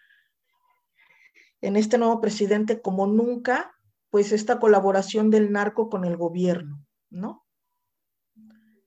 [1.62, 3.74] en este nuevo presidente como nunca,
[4.10, 7.46] pues esta colaboración del narco con el gobierno, ¿no?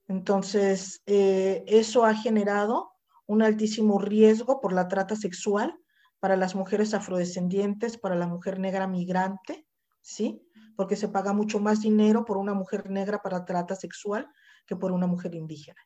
[0.07, 2.93] Entonces, eh, eso ha generado
[3.27, 5.79] un altísimo riesgo por la trata sexual
[6.25, 9.67] para las mujeres afrodescendientes, para la mujer negra migrante,
[10.01, 10.41] ¿sí?
[10.75, 14.27] Porque se paga mucho más dinero por una mujer negra para trata sexual
[14.67, 15.83] que por una mujer indígena.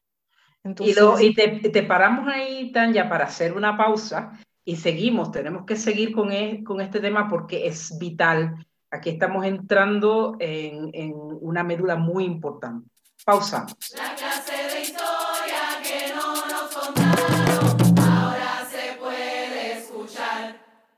[0.62, 4.30] Entonces, y, te, paramos ahí, Tanya, para hacer una pausa
[4.64, 5.32] y seguimos.
[5.32, 8.64] Tenemos que seguir con, e, con este tema porque es vital.
[8.92, 12.88] Aquí estamos entrando en, en una médula muy importante.
[13.24, 13.74] Pausamos.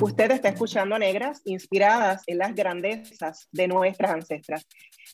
[0.00, 4.64] Usted está escuchando Negras, inspiradas en las grandezas de nuestras ancestras.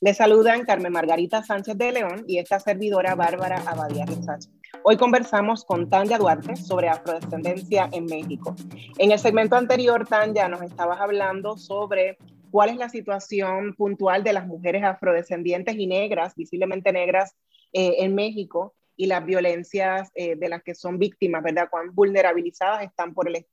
[0.03, 4.45] Le saludan Carmen Margarita Sánchez de León y esta servidora Bárbara Abadía Rezach.
[4.83, 8.55] Hoy conversamos con Tanya Duarte sobre afrodescendencia en México.
[8.99, 12.19] En el segmento anterior, Tanya, nos estabas hablando sobre
[12.51, 17.35] cuál es la situación puntual de las mujeres afrodescendientes y negras, visiblemente negras,
[17.73, 21.69] eh, en México y las violencias eh, de las que son víctimas, ¿verdad?
[21.71, 23.47] Cuán vulnerabilizadas están por el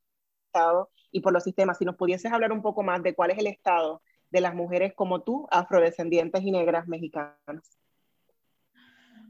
[0.48, 1.78] Estado y por los sistemas.
[1.78, 4.94] Si nos pudieses hablar un poco más de cuál es el estado de las mujeres
[4.96, 7.78] como tú, afrodescendientes y negras mexicanas.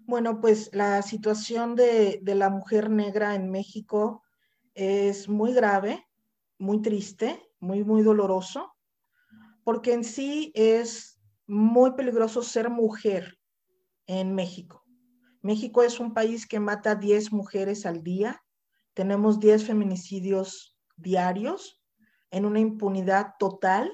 [0.06, 4.24] Bueno, pues la situación de, la mujer negra en México
[4.74, 6.08] es muy grave,
[6.58, 8.76] muy triste, muy, muy doloroso,
[9.63, 13.39] porque en sí es muy peligroso ser mujer
[14.08, 14.84] en México.
[15.41, 18.44] México es un país que mata 10 mujeres al día.
[18.94, 20.70] Tenemos 10 feminicidios
[21.01, 21.81] diarios
[22.29, 23.91] en una impunidad total.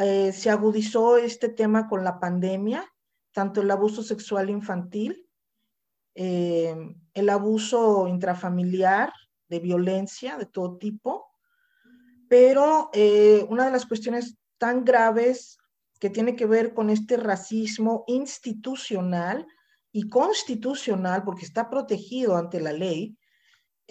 [0.00, 2.84] Eh, se agudizó este tema con la pandemia,
[3.32, 5.28] tanto el abuso sexual infantil,
[6.14, 6.74] eh,
[7.14, 9.12] el abuso intrafamiliar,
[9.52, 11.26] de violencia de todo tipo,
[12.26, 15.58] pero eh, una de las cuestiones tan graves
[16.00, 19.46] que tiene que ver con este racismo institucional
[19.92, 23.18] y constitucional, porque está protegido ante la ley,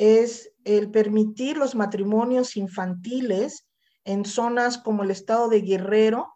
[0.01, 3.67] es el permitir los matrimonios infantiles
[4.03, 6.33] en zonas como el estado de Guerrero,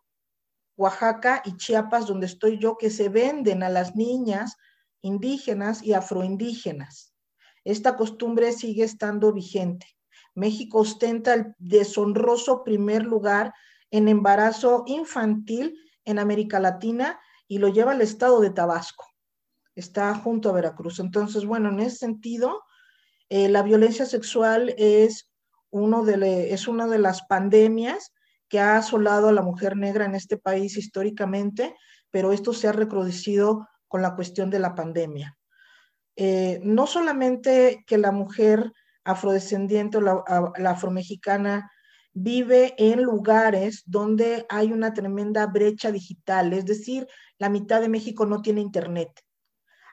[0.78, 4.56] Oaxaca y Chiapas, donde estoy yo, que se venden a las niñas
[5.02, 7.16] indígenas y afroindígenas.
[7.64, 9.88] Esta costumbre sigue estando vigente.
[10.36, 13.52] México ostenta el deshonroso primer lugar
[13.90, 19.08] en embarazo infantil en América Latina y lo lleva el estado de Tabasco.
[19.74, 21.00] Está junto a Veracruz.
[21.00, 22.62] Entonces, bueno, en ese sentido,
[23.30, 25.30] eh, la violencia sexual es,
[25.72, 28.14] uno de es una de las pandemias
[28.48, 31.76] que ha asolado a la mujer negra en este país históricamente,
[32.12, 35.38] pero esto se ha recrudecido con la cuestión de la pandemia.
[36.16, 38.72] Eh, no solamente que la mujer
[39.04, 40.24] afrodescendiente o la,
[40.58, 41.72] la afromexicana
[42.14, 47.08] vive en lugares donde hay una tremenda brecha digital, es decir,
[47.38, 49.10] la mitad de México no tiene internet.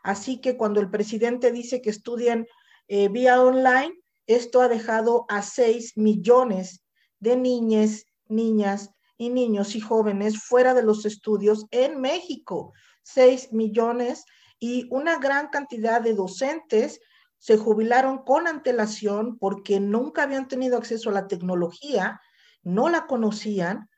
[0.05, 2.47] Así que cuando el presidente dice que estudian
[2.94, 3.94] eh, vía online,
[4.26, 6.85] esto ha dejado a 6 millones
[7.20, 12.74] de niñas, niñas y niños y jóvenes fuera de los estudios en México.
[13.05, 14.26] 6 millones
[14.59, 17.00] y una gran cantidad de docentes
[17.38, 22.20] se jubilaron con antelación porque nunca habían tenido acceso a la tecnología,
[22.62, 23.88] no la conocían.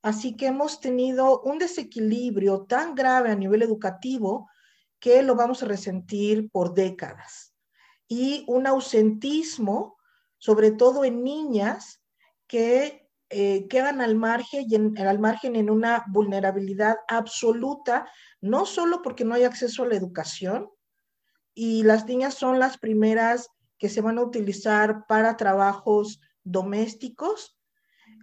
[0.00, 4.48] Así que hemos tenido un desequilibrio tan grave a nivel educativo
[5.00, 7.53] que lo vamos a resentir por décadas
[8.14, 9.96] y un ausentismo,
[10.38, 12.00] sobre todo en niñas
[12.46, 18.08] que eh, quedan al margen, y en, al margen en una vulnerabilidad absoluta,
[18.40, 20.70] no solo porque no hay acceso a la educación,
[21.54, 23.48] y las niñas son las primeras
[23.78, 27.58] que se van a utilizar para trabajos domésticos.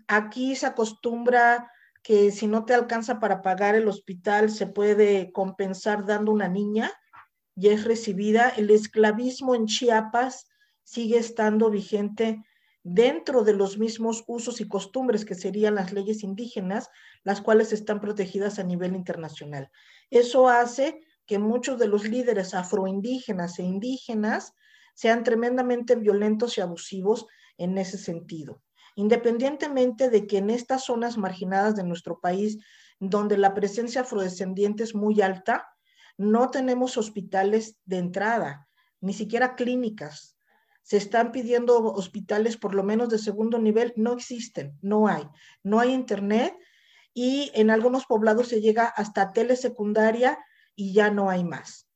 [0.08, 1.70] Aquí se acostumbra
[2.02, 6.94] que si no te alcanza para pagar el hospital, se puede compensar dando una niña
[7.56, 8.50] y es recibida.
[8.50, 10.48] El esclavismo en Chiapas
[10.84, 12.44] sigue estando vigente
[12.84, 16.90] dentro de los mismos usos y costumbres que serían las leyes indígenas,
[17.24, 19.70] las cuales están protegidas a nivel internacional.
[20.10, 24.54] Eso hace que muchos de los líderes afroindígenas e indígenas
[24.96, 28.62] sean tremendamente violentos y abusivos en ese sentido.
[28.96, 32.58] Independientemente de que en estas zonas marginadas de nuestro país,
[33.00, 35.68] donde la presencia afrodescendiente es muy alta,
[36.18, 38.68] no tenemos hospitales de entrada,
[39.00, 40.36] ni siquiera clínicas.
[40.84, 45.24] Se están pidiendo hospitales por lo menos de segundo nivel, no existen, no hay.
[45.64, 46.56] No hay internet
[47.14, 50.40] y en algunos poblados se llega hasta telesecundaria
[50.76, 51.88] y ya no hay más.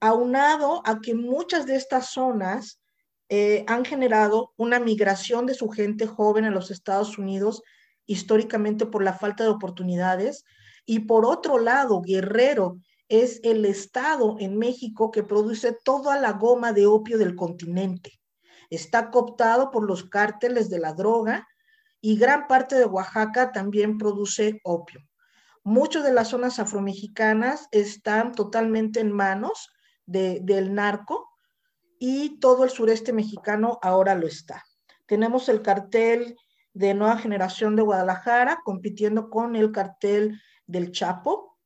[0.00, 2.80] Aunado a que muchas de estas zonas
[3.28, 7.62] eh, han generado una migración de su gente joven a los Estados Unidos
[8.06, 10.44] históricamente por la falta de oportunidades,
[10.86, 12.78] y por otro lado, Guerrero
[13.08, 18.12] es el estado en México que produce toda la goma de opio del continente.
[18.70, 21.46] Está cooptado por los cárteles de la droga
[22.00, 25.00] y gran parte de Oaxaca también produce opio.
[25.62, 29.70] Muchas de las zonas afromexicanas están totalmente en manos
[30.06, 31.30] del narco
[31.98, 34.62] y todo el sureste mexicano ahora lo está.
[35.06, 36.36] Tenemos el cartel
[36.74, 41.58] de Nueva Generación de Guadalajara compitiendo con el cartel del Chapo.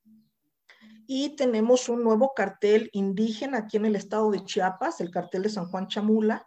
[1.06, 5.48] Y tenemos un nuevo cartel indígena aquí en el estado de Chiapas, el cartel de
[5.48, 6.46] San Juan Chamula,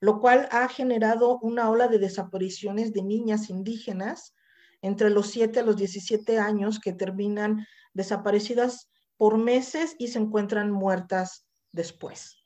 [0.00, 4.34] lo cual ha generado una ola de desapariciones de niñas indígenas
[4.82, 10.70] entre los 7 a los 17 años que terminan desaparecidas por meses y se encuentran
[10.70, 12.36] muertas después.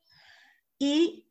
[0.78, 1.26] Y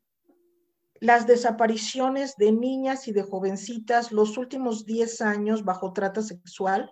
[1.00, 6.90] las desapariciones de niñas y de jovencitas los últimos 10 años bajo trata sexual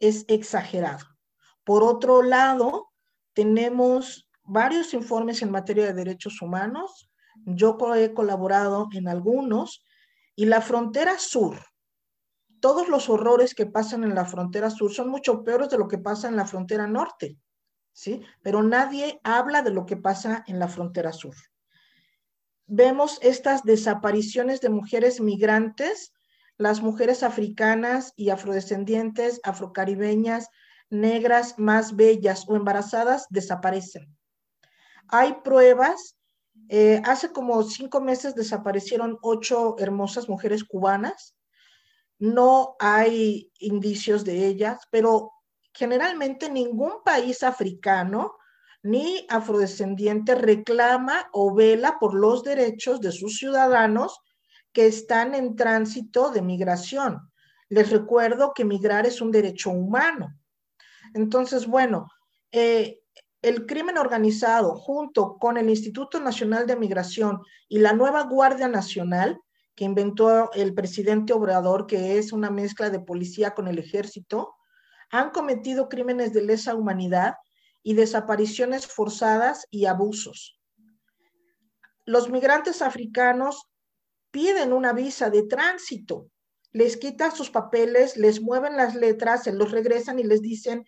[0.00, 1.04] es exagerado.
[1.64, 2.92] Por otro lado,
[3.32, 7.10] tenemos varios informes en materia de derechos humanos.
[7.44, 9.84] Yo he colaborado en algunos
[10.34, 11.58] y la frontera sur,
[12.60, 15.98] todos los horrores que pasan en la frontera sur son mucho peores de lo que
[15.98, 17.38] pasa en la frontera norte,
[17.92, 18.22] ¿sí?
[18.42, 21.34] Pero nadie habla de lo que pasa en la frontera sur.
[22.66, 26.12] Vemos estas desapariciones de mujeres migrantes,
[26.58, 30.48] las mujeres africanas y afrodescendientes, afrocaribeñas,
[30.90, 34.16] negras más bellas o embarazadas desaparecen.
[35.08, 36.16] Hay pruebas,
[36.68, 41.36] eh, hace como cinco meses desaparecieron ocho hermosas mujeres cubanas
[42.18, 45.32] no hay indicios de ellas, pero
[45.72, 48.36] generalmente ningún país africano
[48.82, 54.18] ni afrodescendiente reclama o vela por los derechos de sus ciudadanos
[54.76, 57.32] que están en tránsito de migración.
[57.70, 60.38] Les recuerdo que migrar es un derecho humano.
[61.14, 62.10] Entonces, bueno,
[62.52, 63.00] eh,
[63.40, 69.40] el crimen organizado junto con el Instituto Nacional de Migración y la nueva Guardia Nacional
[69.74, 74.56] que inventó el presidente Obrador, que es una mezcla de policía con el ejército,
[75.10, 77.36] han cometido crímenes de lesa humanidad
[77.82, 80.60] y desapariciones forzadas y abusos.
[82.04, 83.70] Los migrantes africanos
[84.36, 86.28] piden una visa de tránsito,
[86.70, 90.84] les quitan sus papeles, les mueven las letras, se los regresan y les dicen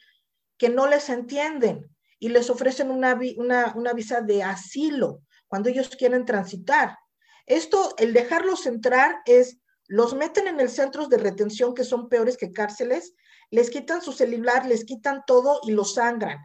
[0.59, 1.89] que no les entienden
[2.19, 6.99] y les ofrecen una, una, una visa de asilo cuando ellos quieren transitar.
[7.47, 12.37] Esto, el dejarlos entrar es, los meten en el centros de retención que son peores
[12.37, 13.15] que cárceles,
[13.51, 16.37] les quitan su celular, les quitan todo y los sangran.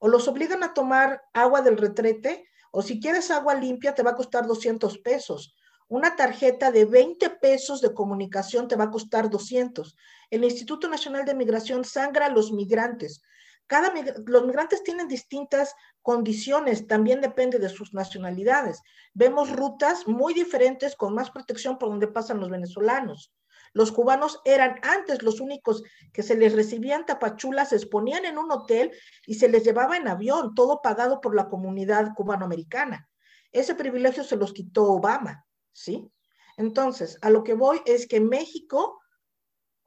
[0.00, 4.10] O los obligan a tomar agua del retrete, o si quieres agua limpia te va
[4.10, 5.54] a costar 200 pesos.
[5.88, 9.96] Una tarjeta de 20 pesos de comunicación te va a costar 200.
[10.30, 13.22] El Instituto Nacional de Migración sangra a los migrantes.
[13.66, 13.92] Cada,
[14.26, 18.82] los migrantes tienen distintas condiciones, también depende de sus nacionalidades.
[19.14, 23.32] Vemos rutas muy diferentes con más protección por donde pasan los venezolanos.
[23.74, 28.50] Los cubanos eran antes los únicos que se les recibían tapachulas, se exponían en un
[28.50, 28.90] hotel
[29.26, 33.08] y se les llevaba en avión, todo pagado por la comunidad cubanoamericana.
[33.50, 36.10] Ese privilegio se los quitó Obama, ¿sí?
[36.56, 39.02] Entonces, a lo que voy es que México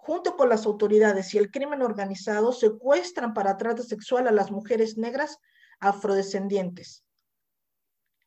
[0.06, 4.98] junto con las autoridades y el crimen organizado, secuestran para trata sexual a las mujeres
[4.98, 5.40] negras
[5.80, 7.04] afrodescendientes.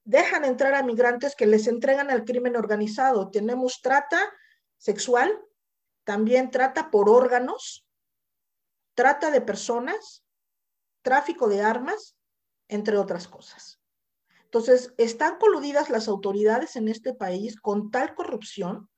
[0.02, 3.30] Dejan entrar a migrantes que les entregan al crimen organizado.
[3.30, 4.20] Tenemos trata
[4.76, 5.30] sexual,
[6.02, 7.86] también trata por órganos,
[8.94, 10.24] trata de personas,
[11.02, 12.16] tráfico de armas,
[12.66, 13.77] entre otras cosas.
[14.48, 18.88] Entonces, están coludidas las autoridades en este país con tal corrupción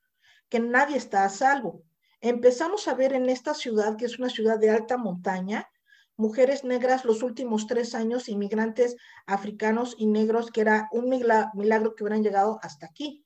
[0.48, 1.84] que nadie está a salvo
[2.20, 5.68] empezamos a ver en esta ciudad, que es una ciudad de alta montaña,
[6.16, 8.96] mujeres negras los últimos tres años, inmigrantes
[9.26, 13.24] africanos y negros, que era un milagro que hubieran llegado hasta aquí.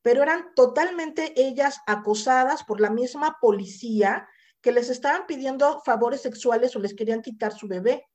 [0.00, 4.26] Pero eran totalmente ellas acosadas por la misma policía
[4.62, 8.06] que les estaban pidiendo favores sexuales o les querían quitar su bebé.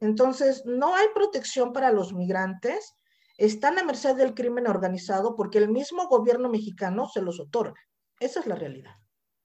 [0.00, 2.94] Entonces, no hay protección para los migrantes,
[3.36, 7.80] están a merced del crimen organizado porque el mismo gobierno mexicano se los otorga.
[8.20, 8.96] Esa es la realidad.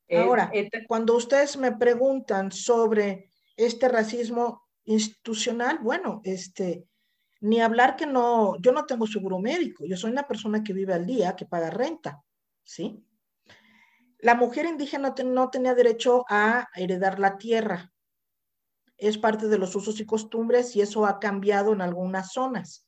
[0.07, 6.87] Eh, Ahora, este cuando ustedes me preguntan sobre este racismo institucional, bueno, este,
[7.39, 10.93] ni hablar que no, yo no tengo seguro médico, yo soy una persona que vive
[10.93, 12.23] al día, que paga renta,
[12.63, 13.05] ¿sí?
[14.19, 17.92] La mujer indígena no tenía derecho a heredar la tierra.
[18.97, 22.87] Es parte de los usos y costumbres y eso ha cambiado en algunas zonas.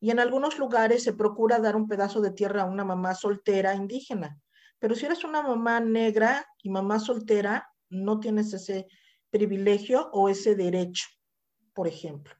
[0.00, 3.74] Y en algunos lugares se procura dar un pedazo de tierra a una mamá soltera
[3.74, 4.38] indígena.
[4.78, 8.86] Pero si eres una mamá negra y mamá soltera, no tienes ese
[9.30, 11.06] privilegio o ese derecho,
[11.72, 12.34] por ejemplo.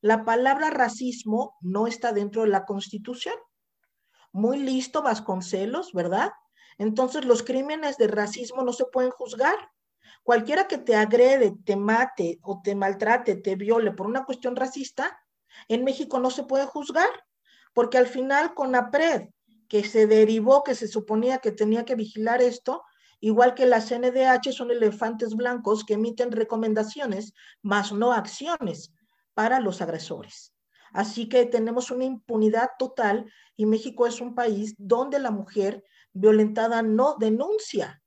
[0.00, 3.34] La palabra racismo no está dentro de la Constitución.
[4.32, 6.32] Muy listo Vasconcelos, ¿verdad?
[6.78, 9.56] Entonces los crímenes de racismo no se pueden juzgar.
[10.22, 15.18] Cualquiera que te agrede, te mate o te maltrate, te viole por una cuestión racista,
[15.68, 17.10] en México no se puede juzgar,
[17.72, 19.28] porque al final con APRED,
[19.68, 22.82] que se derivó, que se suponía que tenía que vigilar esto,
[23.20, 27.32] igual que la CNDH son elefantes blancos que emiten recomendaciones,
[27.62, 28.92] más no acciones
[29.34, 30.54] para los agresores.
[30.92, 35.82] Así que tenemos una impunidad total y México es un país donde la mujer
[36.12, 38.00] violentada no denuncia.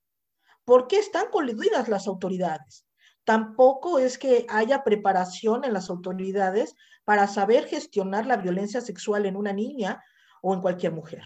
[0.68, 2.86] ¿Por qué están coludidas las autoridades?
[3.24, 6.74] Tampoco es que haya preparación en las autoridades
[7.06, 10.04] para saber gestionar la violencia sexual en una niña
[10.42, 11.22] o en cualquier mujer.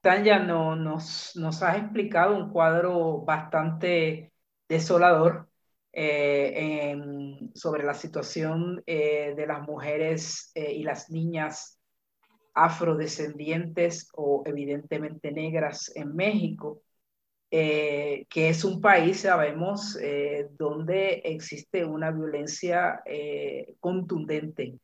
[0.00, 4.32] Tanya, no, nos, nos has explicado un cuadro bastante
[4.68, 5.48] desolador
[5.92, 6.96] eh,
[7.56, 11.80] sobre la situación eh, de las mujeres eh, y las niñas
[12.54, 16.83] afrodescendientes o evidentemente negras en México,
[17.54, 19.96] que es un país, sabemos,
[20.58, 23.00] donde existe una violencia
[23.78, 24.74] contundente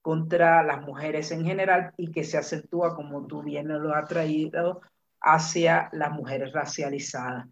[0.00, 4.82] contra las mujeres en general y que se acentúa, como tú bien lo has traído,
[5.20, 7.48] hacia las mujeres racializadas.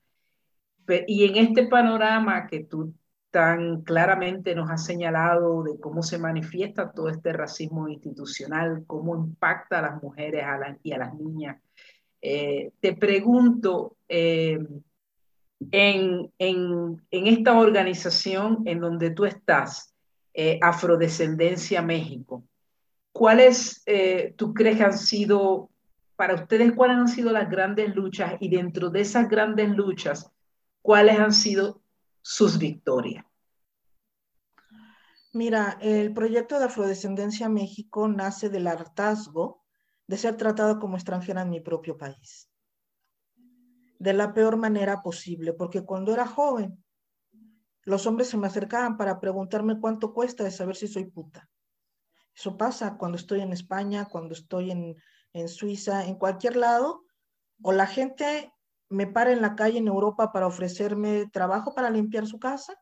[1.07, 2.95] Y en este panorama que tú
[3.31, 9.79] tan claramente nos ha señalado de cómo se manifiesta todo este racismo institucional, cómo impacta
[9.79, 10.45] a las mujeres
[10.83, 11.61] y a las niñas.
[12.23, 14.59] Eh, te pregunto, eh,
[15.71, 16.33] en,
[17.11, 19.95] esta organización en donde tú estás,
[20.35, 22.45] eh, Afrodescendencia México,
[23.13, 23.83] ¿cuáles
[24.37, 25.71] tú crees que han sido,
[26.17, 30.31] para ustedes, cuáles han sido las grandes luchas y dentro de esas grandes luchas,
[30.83, 31.83] cuáles han sido
[32.23, 33.25] sus victorias?
[35.33, 39.60] Mira, el proyecto de Afrodescendencia México nace del hartazgo
[40.11, 42.51] de ser tratado como extranjera en mi propio país.
[44.01, 46.85] De la peor manera posible, porque cuando era joven,
[47.85, 51.49] los hombres se me acercaban para preguntarme cuánto cuesta de saber si soy puta.
[52.35, 54.97] Eso pasa cuando estoy en España, cuando estoy en,
[55.33, 57.05] en Suiza, en cualquier lado,
[57.63, 58.53] o la gente
[58.89, 62.75] me para en la calle en Europa para ofrecerme trabajo para limpiar su casa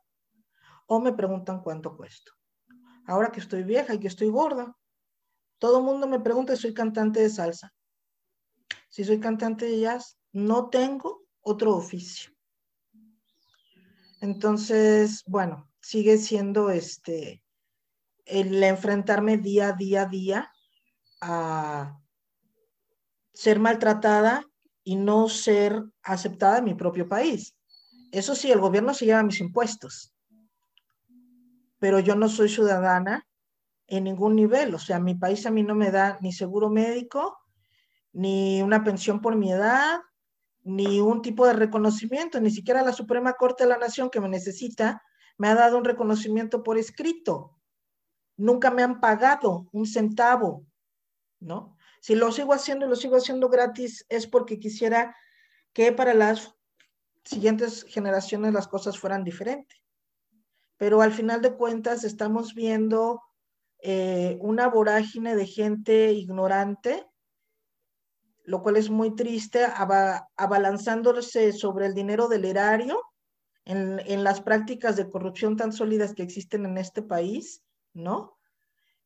[0.87, 2.33] o me preguntan cuánto cuesto.
[3.05, 4.78] Ahora que estoy vieja y que estoy gorda,
[5.59, 7.75] todo el mundo me pregunta si soy cantante de salsa.
[8.89, 12.33] Si soy cantante de jazz, no tengo otro oficio.
[14.21, 17.43] Entonces, bueno, sigue siendo este
[18.25, 20.53] el enfrentarme día a día a día
[21.21, 22.01] a
[23.33, 24.45] ser maltratada
[24.85, 27.57] y no ser aceptada en mi propio país.
[28.11, 30.15] Eso sí, el gobierno se lleva mis impuestos,
[31.79, 33.28] pero yo no soy ciudadana
[33.89, 34.75] en ningún nivel.
[34.75, 37.39] O sea, mi país a mí no me da ni seguro médico,
[38.13, 40.01] ni una pensión por mi edad,
[40.63, 44.29] ni un tipo de reconocimiento, ni siquiera la Suprema Corte de la Nación que me
[44.29, 45.03] necesita
[45.39, 47.57] me ha dado un reconocimiento por escrito.
[48.37, 50.67] Nunca me han pagado un centavo,
[51.41, 51.77] ¿no?
[52.01, 55.17] Si lo sigo haciendo y lo sigo haciendo gratis es porque quisiera
[55.73, 56.55] que para las
[57.25, 59.81] siguientes generaciones las cosas fueran diferentes.
[60.77, 63.23] Pero al final de cuentas estamos viendo
[63.81, 67.07] eh, una vorágine de gente ignorante,
[68.45, 69.67] lo cual es muy triste,
[70.37, 73.03] abalanzándose sobre el dinero del erario
[73.65, 77.63] en, las prácticas de corrupción tan sólidas que existen en este país,
[77.93, 78.39] ¿no?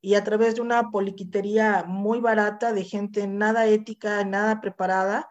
[0.05, 5.29] y a través de una poliquitería muy barata de gente nada ética, nada preparada,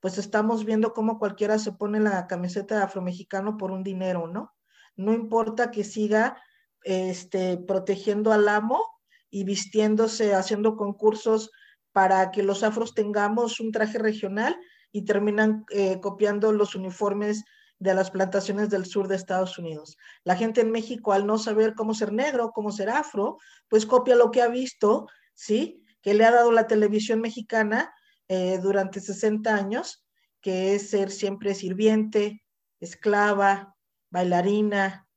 [0.00, 4.54] pues estamos viendo cómo cualquiera se pone la camiseta de afromexicano por un dinero, ¿no?
[4.96, 6.42] No importa que siga
[6.84, 8.84] este, protegiendo al amo
[9.30, 11.50] y vistiéndose, haciendo concursos
[11.92, 14.56] para que los afros tengamos un traje regional
[14.92, 17.44] y terminan eh, copiando los uniformes
[17.78, 19.96] de las plantaciones del sur de Estados Unidos.
[20.22, 24.14] La gente en México, al no saber cómo ser negro, cómo ser afro, pues copia
[24.14, 25.82] lo que ha visto, ¿sí?
[26.00, 27.92] Que le ha dado la televisión mexicana
[28.28, 30.06] eh, durante 60 años,
[30.40, 32.44] que es ser siempre sirviente,
[32.80, 33.74] esclava,
[34.10, 35.08] bailarina,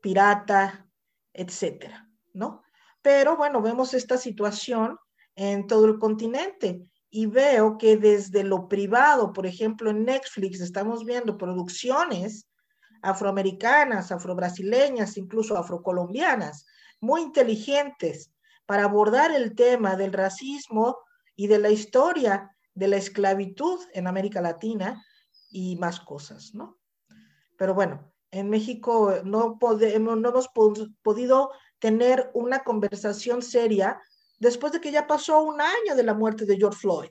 [0.00, 0.83] pirata,
[1.34, 2.62] etcétera, ¿no?
[3.02, 4.98] Pero bueno, vemos esta situación
[5.36, 11.04] en todo el continente y veo que desde lo privado, por ejemplo, en Netflix estamos
[11.04, 12.48] viendo producciones
[13.02, 16.66] afroamericanas, afrobrasileñas, incluso afrocolombianas,
[17.00, 18.32] muy inteligentes
[18.64, 20.98] para abordar el tema del racismo
[21.36, 25.04] y de la historia de la esclavitud en América Latina
[25.50, 26.78] y más cosas, ¿no?
[27.56, 30.48] Pero bueno, en México no, podemos, no hemos
[31.02, 34.00] podido tener una conversación seria
[34.40, 37.10] después de que ya pasó un año de la muerte de George Floyd,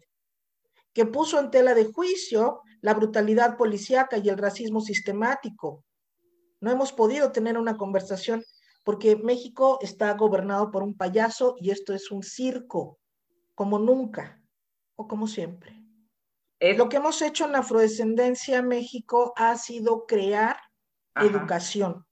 [0.92, 5.86] que puso en tela de juicio la brutalidad policíaca y el racismo sistemático,
[6.60, 8.44] No hemos podido tener una conversación
[8.84, 13.00] porque México está gobernado por un payaso y esto es un circo,
[13.56, 14.42] como nunca
[14.96, 15.82] o como siempre.
[16.60, 20.58] Lo que hemos hecho en la Afrodescendencia México ha sido crear
[21.16, 22.06] educación,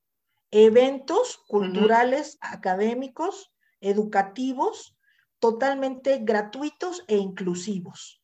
[0.52, 4.96] eventos culturales, académicos, educativos,
[5.40, 8.22] totalmente gratuitos e inclusivos.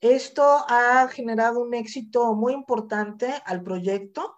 [0.00, 4.36] Esto ha generado un éxito muy importante al proyecto.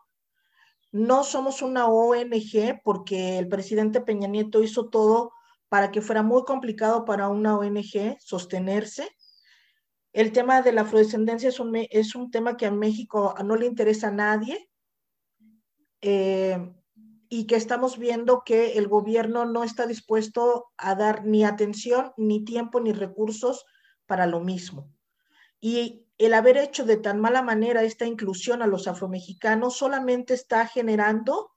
[0.93, 5.33] No somos una ONG porque el presidente Peña Nieto hizo todo
[5.69, 9.09] para que fuera muy complicado para una ONG sostenerse.
[10.13, 13.67] El tema de la afrodescendencia es un, es un tema que a México no le
[13.67, 14.69] interesa a nadie
[16.01, 16.75] eh,
[17.29, 22.45] y que estamos viendo que el gobierno no está dispuesto a dar ni atención, ni
[22.45, 23.67] tiempo, ni recursos
[24.07, 24.91] para lo mismo.
[25.61, 30.67] Y el haber hecho de tan mala manera esta inclusión a los afromexicanos solamente está
[30.67, 31.51] generando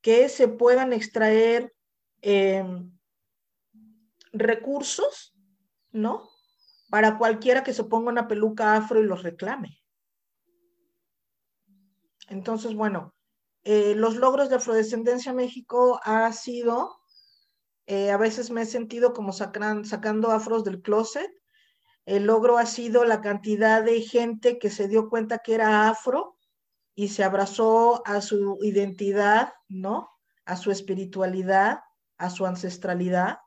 [0.00, 1.74] que se puedan extraer
[2.22, 2.64] eh,
[4.32, 5.36] recursos,
[5.90, 6.28] ¿no?
[6.88, 9.82] Para cualquiera que se ponga una peluca afro y los reclame.
[12.28, 13.14] Entonces, bueno,
[13.64, 17.00] eh, los logros de Afrodescendencia México ha sido,
[17.86, 21.30] eh, a veces me he sentido como sacando afros del closet.
[22.06, 26.36] El logro ha sido la cantidad de gente que se dio cuenta que era afro
[26.94, 30.10] y se abrazó a su identidad, ¿no?
[30.44, 31.80] A su espiritualidad,
[32.18, 33.38] a su ancestralidad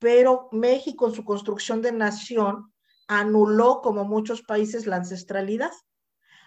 [0.00, 2.72] pero México en su construcción de nación
[3.06, 5.70] anuló, como muchos países, la ancestralidad.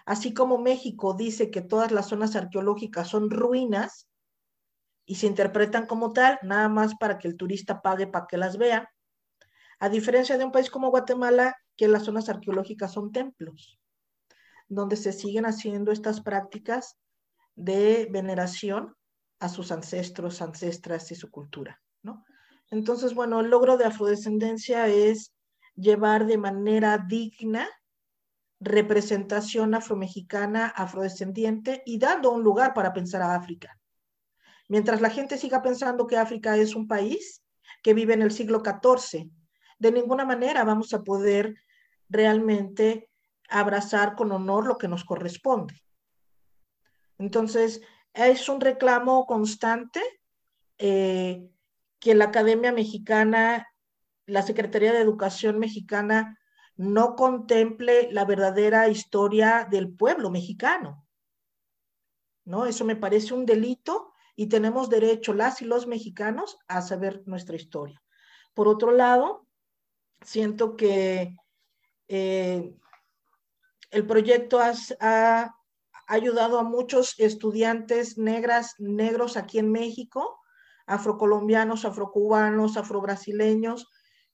[0.06, 4.10] Así como México dice que todas las zonas arqueológicas son ruinas
[5.06, 8.58] y se interpretan como tal, nada más para que el turista pague para que las
[8.58, 8.89] vea,
[9.80, 13.80] a diferencia de un país como Guatemala, que las zonas arqueológicas son templos,
[14.68, 16.97] donde se siguen haciendo estas prácticas
[17.56, 18.95] de veneración
[19.39, 22.24] a sus ancestros, ancestras y su cultura, ¿no?
[22.72, 25.34] Entonces, bueno, el logro de afrodescendencia es
[25.76, 27.68] llevar de manera digna
[28.64, 33.78] representación afromexicana, afrodescendiente y dando un lugar para pensar a África.
[34.70, 37.43] Mientras la gente siga pensando que África es un país
[37.82, 39.30] que vive en el siglo XIV,
[39.80, 41.55] de ninguna manera vamos a poder
[42.09, 43.09] realmente
[43.49, 45.84] abrazar con honor lo que nos corresponde.
[47.18, 47.82] Entonces,
[48.14, 50.01] es un reclamo constante
[50.78, 51.49] eh,
[51.99, 53.68] que la Academia Mexicana,
[54.26, 56.39] la Secretaría de Educación Mexicana,
[56.76, 61.05] no contemple la verdadera historia del pueblo mexicano.
[62.45, 62.65] ¿No?
[62.65, 67.55] Eso me parece un delito y tenemos derecho, las y los mexicanos, a saber nuestra
[67.55, 68.01] historia.
[68.53, 69.47] Por otro lado,
[70.21, 71.36] siento que
[72.07, 72.76] eh,
[73.91, 75.55] el proyecto ha
[76.07, 80.39] ayudado a muchos estudiantes negras, negros aquí en México
[80.86, 83.88] afrocolombianos, afrocubanos, afrobrasileños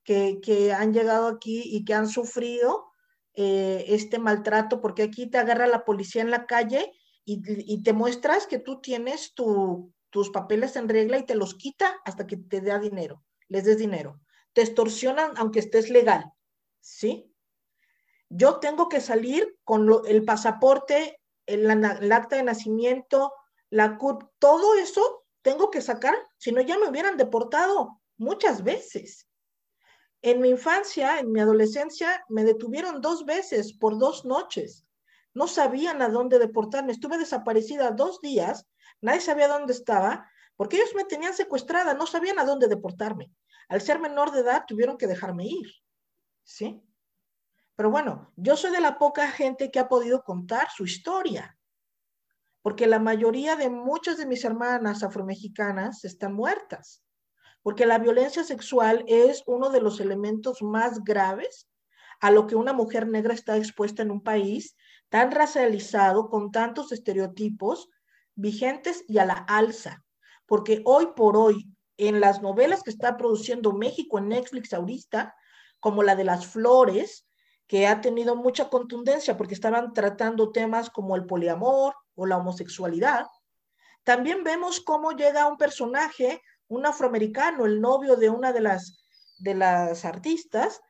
[0.04, 2.92] que, han llegado aquí y que han sufrido
[3.34, 6.92] eh, este maltrato, porque aquí te agarra la policía en la calle
[7.26, 12.02] y, te muestras que tú tienes tu, tus papeles en regla y te los quita
[12.06, 14.20] hasta que te dé dinero, les des dinero.
[14.54, 16.26] Te extorsionan aunque estés legal,
[16.80, 17.32] ¿sí?
[18.30, 23.34] Yo tengo que salir con el pasaporte, el, el, acta de nacimiento,
[23.70, 29.29] la CUT, todo eso tengo que sacar, si no ya me hubieran deportado muchas veces.
[30.22, 34.86] En mi infancia, en mi adolescencia, me detuvieron dos veces por dos noches.
[35.34, 36.92] No sabían a dónde deportarme.
[36.92, 38.68] Estuve desaparecida dos días,
[39.02, 43.32] nadie sabía dónde estaba, porque ellos me tenían secuestrada, no sabían a dónde deportarme.
[43.70, 45.68] Al ser menor de edad, tuvieron que dejarme ir.
[46.44, 46.82] ¿Sí?
[47.76, 51.58] Pero bueno, yo soy de la poca gente que ha podido contar su historia
[52.62, 57.04] porque la mayoría de muchas de mis hermanas afromexicanas están muertas,
[57.62, 61.68] porque la violencia sexual es uno de los elementos más graves
[62.22, 64.76] a lo que una mujer negra está expuesta en un país
[65.10, 67.90] tan racializado, con tantos estereotipos
[68.36, 70.04] vigentes y a la alza,
[70.46, 75.36] porque hoy por hoy, en las novelas que está produciendo México en Netflix ahorita,
[75.80, 77.26] como la de las flores,
[77.68, 83.28] que ha tenido mucha contundencia porque estaban tratando temas como el poliamor, o la homosexualidad,
[84.04, 89.06] también vemos cómo llega un personaje, un afroamericano, el novio de una de las,
[89.40, 90.82] de las artistas,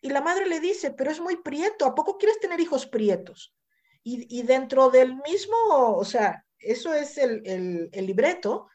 [0.00, 3.54] y la madre le dice, pero es muy prieto, ¿a poco quieres tener hijos prietos?
[4.02, 8.66] Y, dentro del mismo, o sea, eso es el, el, el libreto,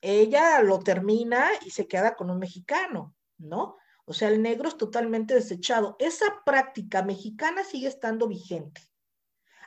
[0.00, 3.76] ella lo termina y se queda con un mexicano, ¿no?
[4.04, 5.96] O sea, el negro es totalmente desechado.
[5.98, 8.82] Esa práctica mexicana sigue estando vigente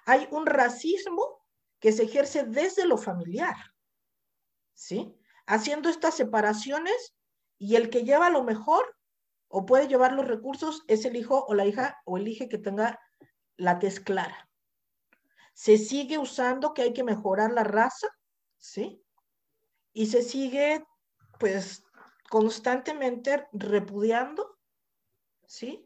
[0.10, 1.46] hay un racismo
[1.80, 3.56] que se ejerce desde lo familiar,
[4.74, 5.16] ¿sí?
[5.50, 7.16] Haciendo estas separaciones
[7.58, 8.96] y el que lleva lo mejor
[9.48, 13.00] o puede llevar los recursos es el hijo o la hija o elige que tenga
[13.58, 14.48] la tez clara.
[15.56, 18.08] Se sigue usando que hay que mejorar la raza,
[18.60, 19.04] ¿sí?
[19.92, 20.86] Y se sigue,
[21.40, 21.84] pues,
[22.30, 24.56] constantemente repudiando,
[25.48, 25.84] ¿sí?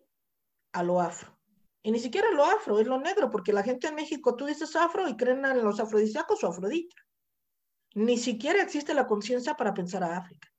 [0.73, 1.39] A lo afro.
[1.83, 4.75] Y ni siquiera lo afro, es lo negro, porque la gente en México, tú dices
[4.75, 6.97] afro y creen en los afrodisíacos o afrodita.
[7.93, 10.49] Ni siquiera existe la conciencia para pensar a África.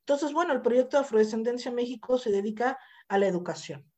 [0.00, 2.78] Entonces, bueno, el proyecto de Afrodescendencia México se dedica
[3.08, 3.90] a la educación.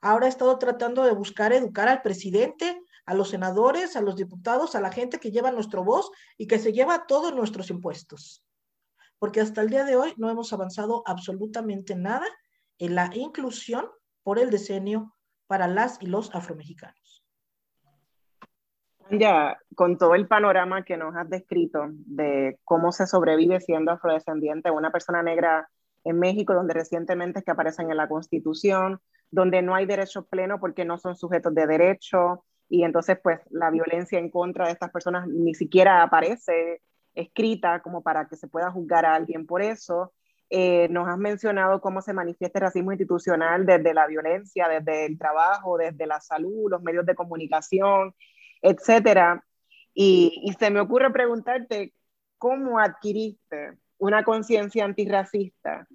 [0.00, 4.74] Ahora he estado tratando de buscar educar al presidente, a los senadores, a los diputados,
[4.74, 8.44] a la gente que lleva nuestro voz y que se lleva todos nuestros impuestos.
[9.18, 12.26] Porque hasta el día de hoy no hemos avanzado absolutamente nada
[12.78, 13.86] en la inclusión
[14.22, 15.14] por el decenio
[15.46, 17.01] para las y los afromexicanos.
[19.10, 24.70] Ya, con todo el panorama que nos has descrito de cómo se sobrevive siendo afrodescendiente,
[24.70, 25.68] una persona negra
[26.04, 29.00] en México, donde recientemente es que aparecen en la Constitución,
[29.30, 33.70] donde no hay derecho pleno porque no son sujetos de derecho, y entonces pues la
[33.70, 36.80] violencia en contra de estas personas ni siquiera aparece
[37.14, 40.14] escrita como para que se pueda juzgar a alguien por eso.
[40.48, 45.18] Eh, nos has mencionado cómo se manifiesta el racismo institucional desde la violencia, desde el
[45.18, 48.14] trabajo, desde la salud, los medios de comunicación,
[48.62, 49.44] etcétera.
[49.94, 51.92] Y, se me ocurre preguntarte,
[52.38, 55.86] ¿cómo adquiriste una conciencia antirracista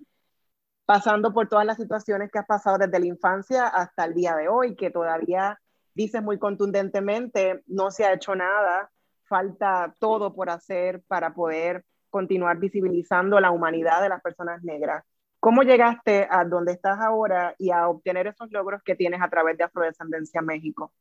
[0.86, 4.48] pasando por todas las situaciones que has pasado desde la infancia hasta el día de
[4.48, 5.60] hoy, que todavía
[5.94, 8.90] dices muy contundentemente, no se ha hecho nada,
[9.24, 15.04] falta todo por hacer para poder continuar visibilizando la humanidad de las personas negras.
[15.40, 19.58] ¿Cómo llegaste a donde estás ahora y a obtener esos logros que tienes a través
[19.58, 20.94] de Afrodescendencia México?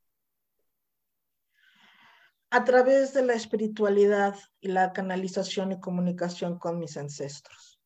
[2.51, 7.81] A través de la espiritualidad y la canalización y comunicación con mis ancestros.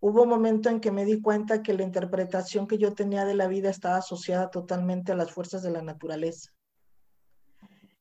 [0.00, 3.34] Hubo un momento en que me di cuenta que la interpretación que yo tenía de
[3.34, 6.50] la vida estaba asociada totalmente a las fuerzas de la naturaleza.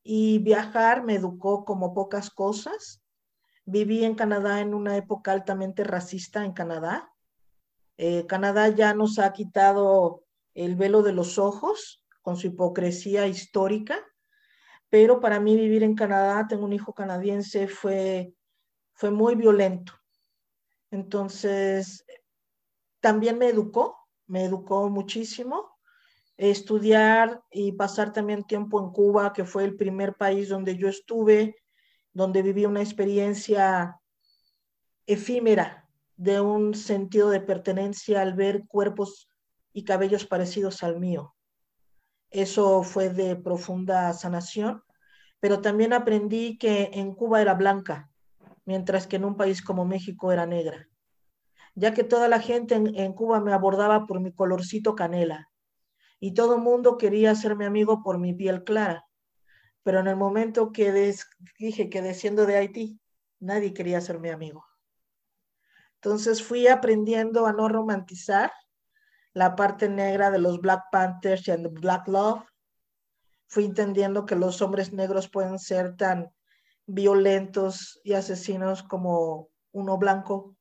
[0.02, 3.02] Y viajar me educó como pocas cosas.
[3.66, 7.12] Viví en Canadá en una época altamente racista en Canadá.
[7.98, 10.24] Eh, Canadá ya nos ha quitado
[10.54, 14.00] el velo de los ojos con su hipocresía histórica
[14.90, 18.34] pero para mí vivir en Canadá, tengo un hijo canadiense, fue,
[18.94, 19.94] fue muy violento.
[20.92, 22.06] Entonces,
[23.00, 25.78] también me educó, me educó muchísimo.
[26.38, 31.58] Estudiar y pasar también tiempo en Cuba, que fue el primer país donde yo estuve,
[32.14, 34.00] donde viví una experiencia
[35.06, 39.30] efímera de un sentido de pertenencia al ver cuerpos
[39.74, 41.36] y cabellos parecidos al mío.
[42.32, 44.84] Eso fue de profunda sanación,
[45.40, 48.10] pero también aprendí que en Cuba era blanca,
[48.66, 50.88] mientras que en un país como México era negra,
[51.74, 55.50] ya que toda la gente en, Cuba me abordaba por mi colorcito canela
[56.20, 59.06] y todo el mundo quería ser mi amigo por mi piel clara.
[59.84, 60.92] Pero en el momento que
[61.58, 63.00] dije que desciendo de Haití,
[63.40, 64.66] nadie quería ser mi amigo.
[65.96, 68.52] Entonces fui aprendiendo a no romantizar
[69.40, 72.44] la parte negra de los Black Panthers y the Black Love,
[73.48, 76.30] fui entendiendo que los hombres negros pueden ser tan
[76.86, 80.58] violentos y asesinos como uno blanco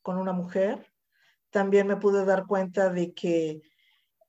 [0.00, 0.90] con una mujer.
[1.50, 3.60] También me pude dar cuenta de que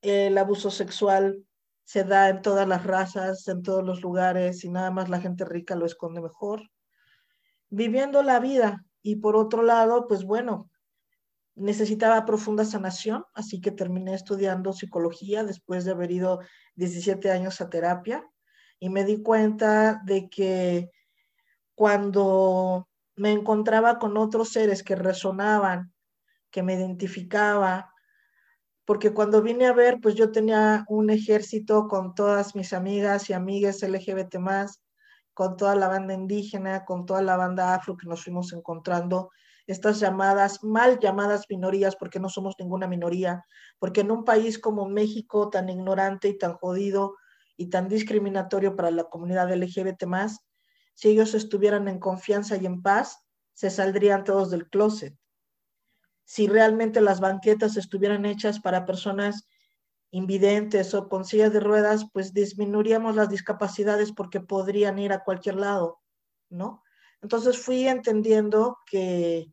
[0.02, 1.42] el abuso sexual
[1.84, 5.46] se da en todas las razas, en todos los lugares y nada más la gente
[5.46, 6.60] rica lo esconde mejor.
[7.70, 10.70] Viviendo la vida y por otro lado, pues bueno,
[11.56, 16.40] necesitaba profunda sanación, así que terminé estudiando psicología después de haber ido
[16.74, 18.24] 17 años a terapia.
[18.78, 20.90] Y me di cuenta de que
[21.74, 25.92] cuando me encontraba con otros seres que resonaban,
[26.50, 27.90] que me identificaba,
[28.84, 33.32] porque cuando vine a ver, pues yo tenía un ejército con todas mis amigas y
[33.32, 34.82] amigas LGBT más,
[35.34, 39.30] con toda la banda indígena, con toda la banda afro que nos fuimos encontrando
[39.66, 43.44] estas llamadas, mal llamadas minorías, porque no somos ninguna minoría,
[43.78, 47.16] porque en un país como México, tan ignorante y tan jodido
[47.56, 50.40] y tan discriminatorio para la comunidad LGBT más,
[50.94, 53.18] si ellos estuvieran en confianza y en paz,
[53.54, 55.16] se saldrían todos del closet.
[56.24, 59.46] Si realmente las banquetas estuvieran hechas para personas
[60.10, 65.56] invidentes o con sillas de ruedas, pues disminuiríamos las discapacidades porque podrían ir a cualquier
[65.56, 66.00] lado,
[66.48, 66.82] ¿no?
[67.22, 69.52] Entonces fui entendiendo que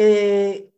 [0.00, 0.72] que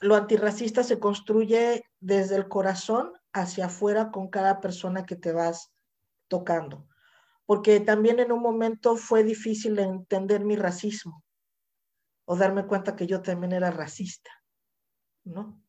[0.00, 5.70] lo antirracista se construye desde el corazón hacia afuera con cada persona que te vas
[6.26, 6.88] tocando.
[7.46, 11.22] porque también en un momento fue difícil entender mi racismo
[12.24, 14.30] o darme cuenta que yo también era racista,
[15.22, 15.62] ¿no?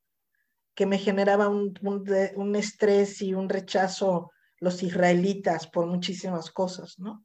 [0.73, 7.23] Que me generaba un, un, estrés y un rechazo los israelitas por muchísimas cosas, ¿no?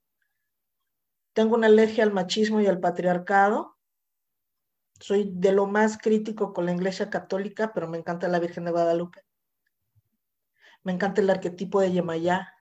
[1.32, 3.73] Tengo una alergia al machismo y al patriarcado.
[5.06, 8.70] Soy de lo más crítico con la iglesia católica, pero me encanta la Virgen de
[8.70, 9.20] Guadalupe.
[10.82, 12.54] Me encanta el arquetipo de Yemayá,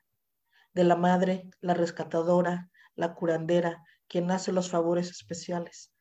[0.74, 5.94] de la madre, la rescatadora, la curandera, quien hace los favores especiales.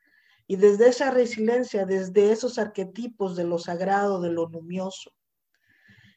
[0.49, 5.13] Y desde esa resiliencia, desde esos arquetipos de lo sagrado, de lo numioso.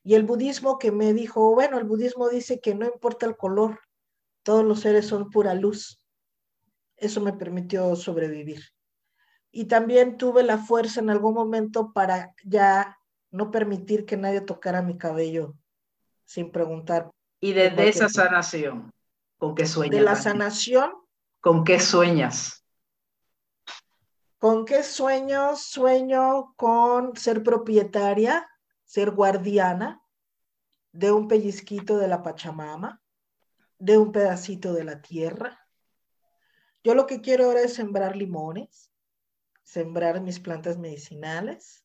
[0.03, 3.79] Y el budismo que me dijo, bueno, el budismo dice que no importa el color,
[4.41, 6.03] todos los seres son pura luz.
[6.97, 8.74] Eso me permitió sobrevivir.
[9.55, 12.97] Y también tuve la fuerza en algún momento para ya
[13.31, 15.55] no permitir que nadie tocara mi cabello
[16.25, 17.09] sin preguntar
[17.45, 18.91] y desde esa sanación,
[19.37, 19.95] ¿con qué sueñas?
[19.95, 20.91] De la sanación.
[21.41, 22.65] ¿Con qué sueñas?
[24.39, 25.55] ¿Con qué sueño?
[25.55, 28.49] Sueño con ser propietaria,
[28.83, 30.01] ser guardiana
[30.91, 33.01] de un pellizquito de la Pachamama,
[33.77, 35.59] de un pedacito de la tierra.
[36.83, 38.91] Yo lo que quiero ahora es sembrar limones,
[39.65, 41.83] sembrar mis plantas medicinales.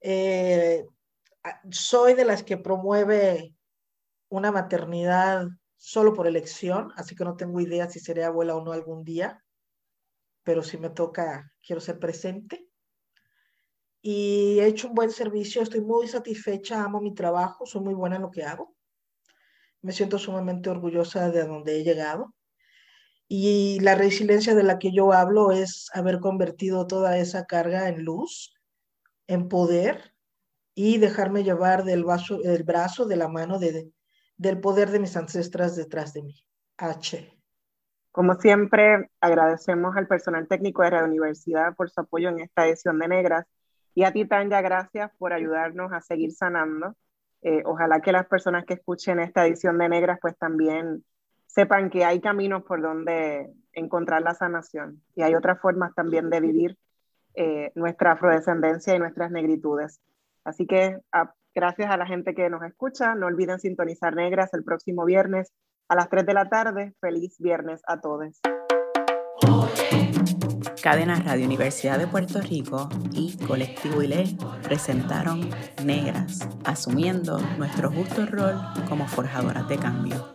[0.00, 0.84] Eh,
[1.70, 3.56] soy de las que promueve
[4.28, 8.72] una maternidad solo por elección, así que no tengo idea si seré abuela o no
[8.72, 9.42] algún día,
[10.42, 12.68] pero si me toca, quiero ser presente.
[14.02, 18.16] Y he hecho un buen servicio, estoy muy satisfecha, amo mi trabajo, soy muy buena
[18.16, 18.76] en lo que hago.
[19.80, 22.34] Me siento sumamente orgullosa de donde he llegado.
[23.28, 28.04] Y la resiliencia de la que yo hablo es haber convertido toda esa carga en
[28.04, 28.54] luz,
[29.26, 30.14] en poder
[30.74, 33.90] y dejarme llevar del, vaso, del brazo, de la mano de,
[34.36, 36.44] del poder de mis ancestras detrás de mí.
[36.76, 37.32] H.
[38.10, 42.98] Como siempre, agradecemos al personal técnico de la Universidad por su apoyo en esta edición
[42.98, 43.46] de Negras
[43.94, 46.96] y a ti, Tanya, gracias por ayudarnos a seguir sanando.
[47.42, 51.04] Eh, ojalá que las personas que escuchen esta edición de Negras pues también
[51.54, 56.40] sepan que hay caminos por donde encontrar la sanación y hay otras formas también de
[56.40, 56.78] vivir
[57.34, 60.00] eh, nuestra afrodescendencia y nuestras negritudes.
[60.44, 61.00] Así que
[61.54, 63.14] Gracias a la gente que nos escucha.
[63.14, 65.52] No olviden sintonizar Negras el próximo viernes
[65.88, 66.94] a las 3 de la tarde.
[67.00, 68.40] Feliz viernes a todos.
[70.82, 75.48] Cadena Radio Universidad de Puerto Rico y Colectivo ILE presentaron
[75.84, 78.56] Negras, asumiendo nuestro justo rol
[78.88, 80.34] como forjadoras de cambio.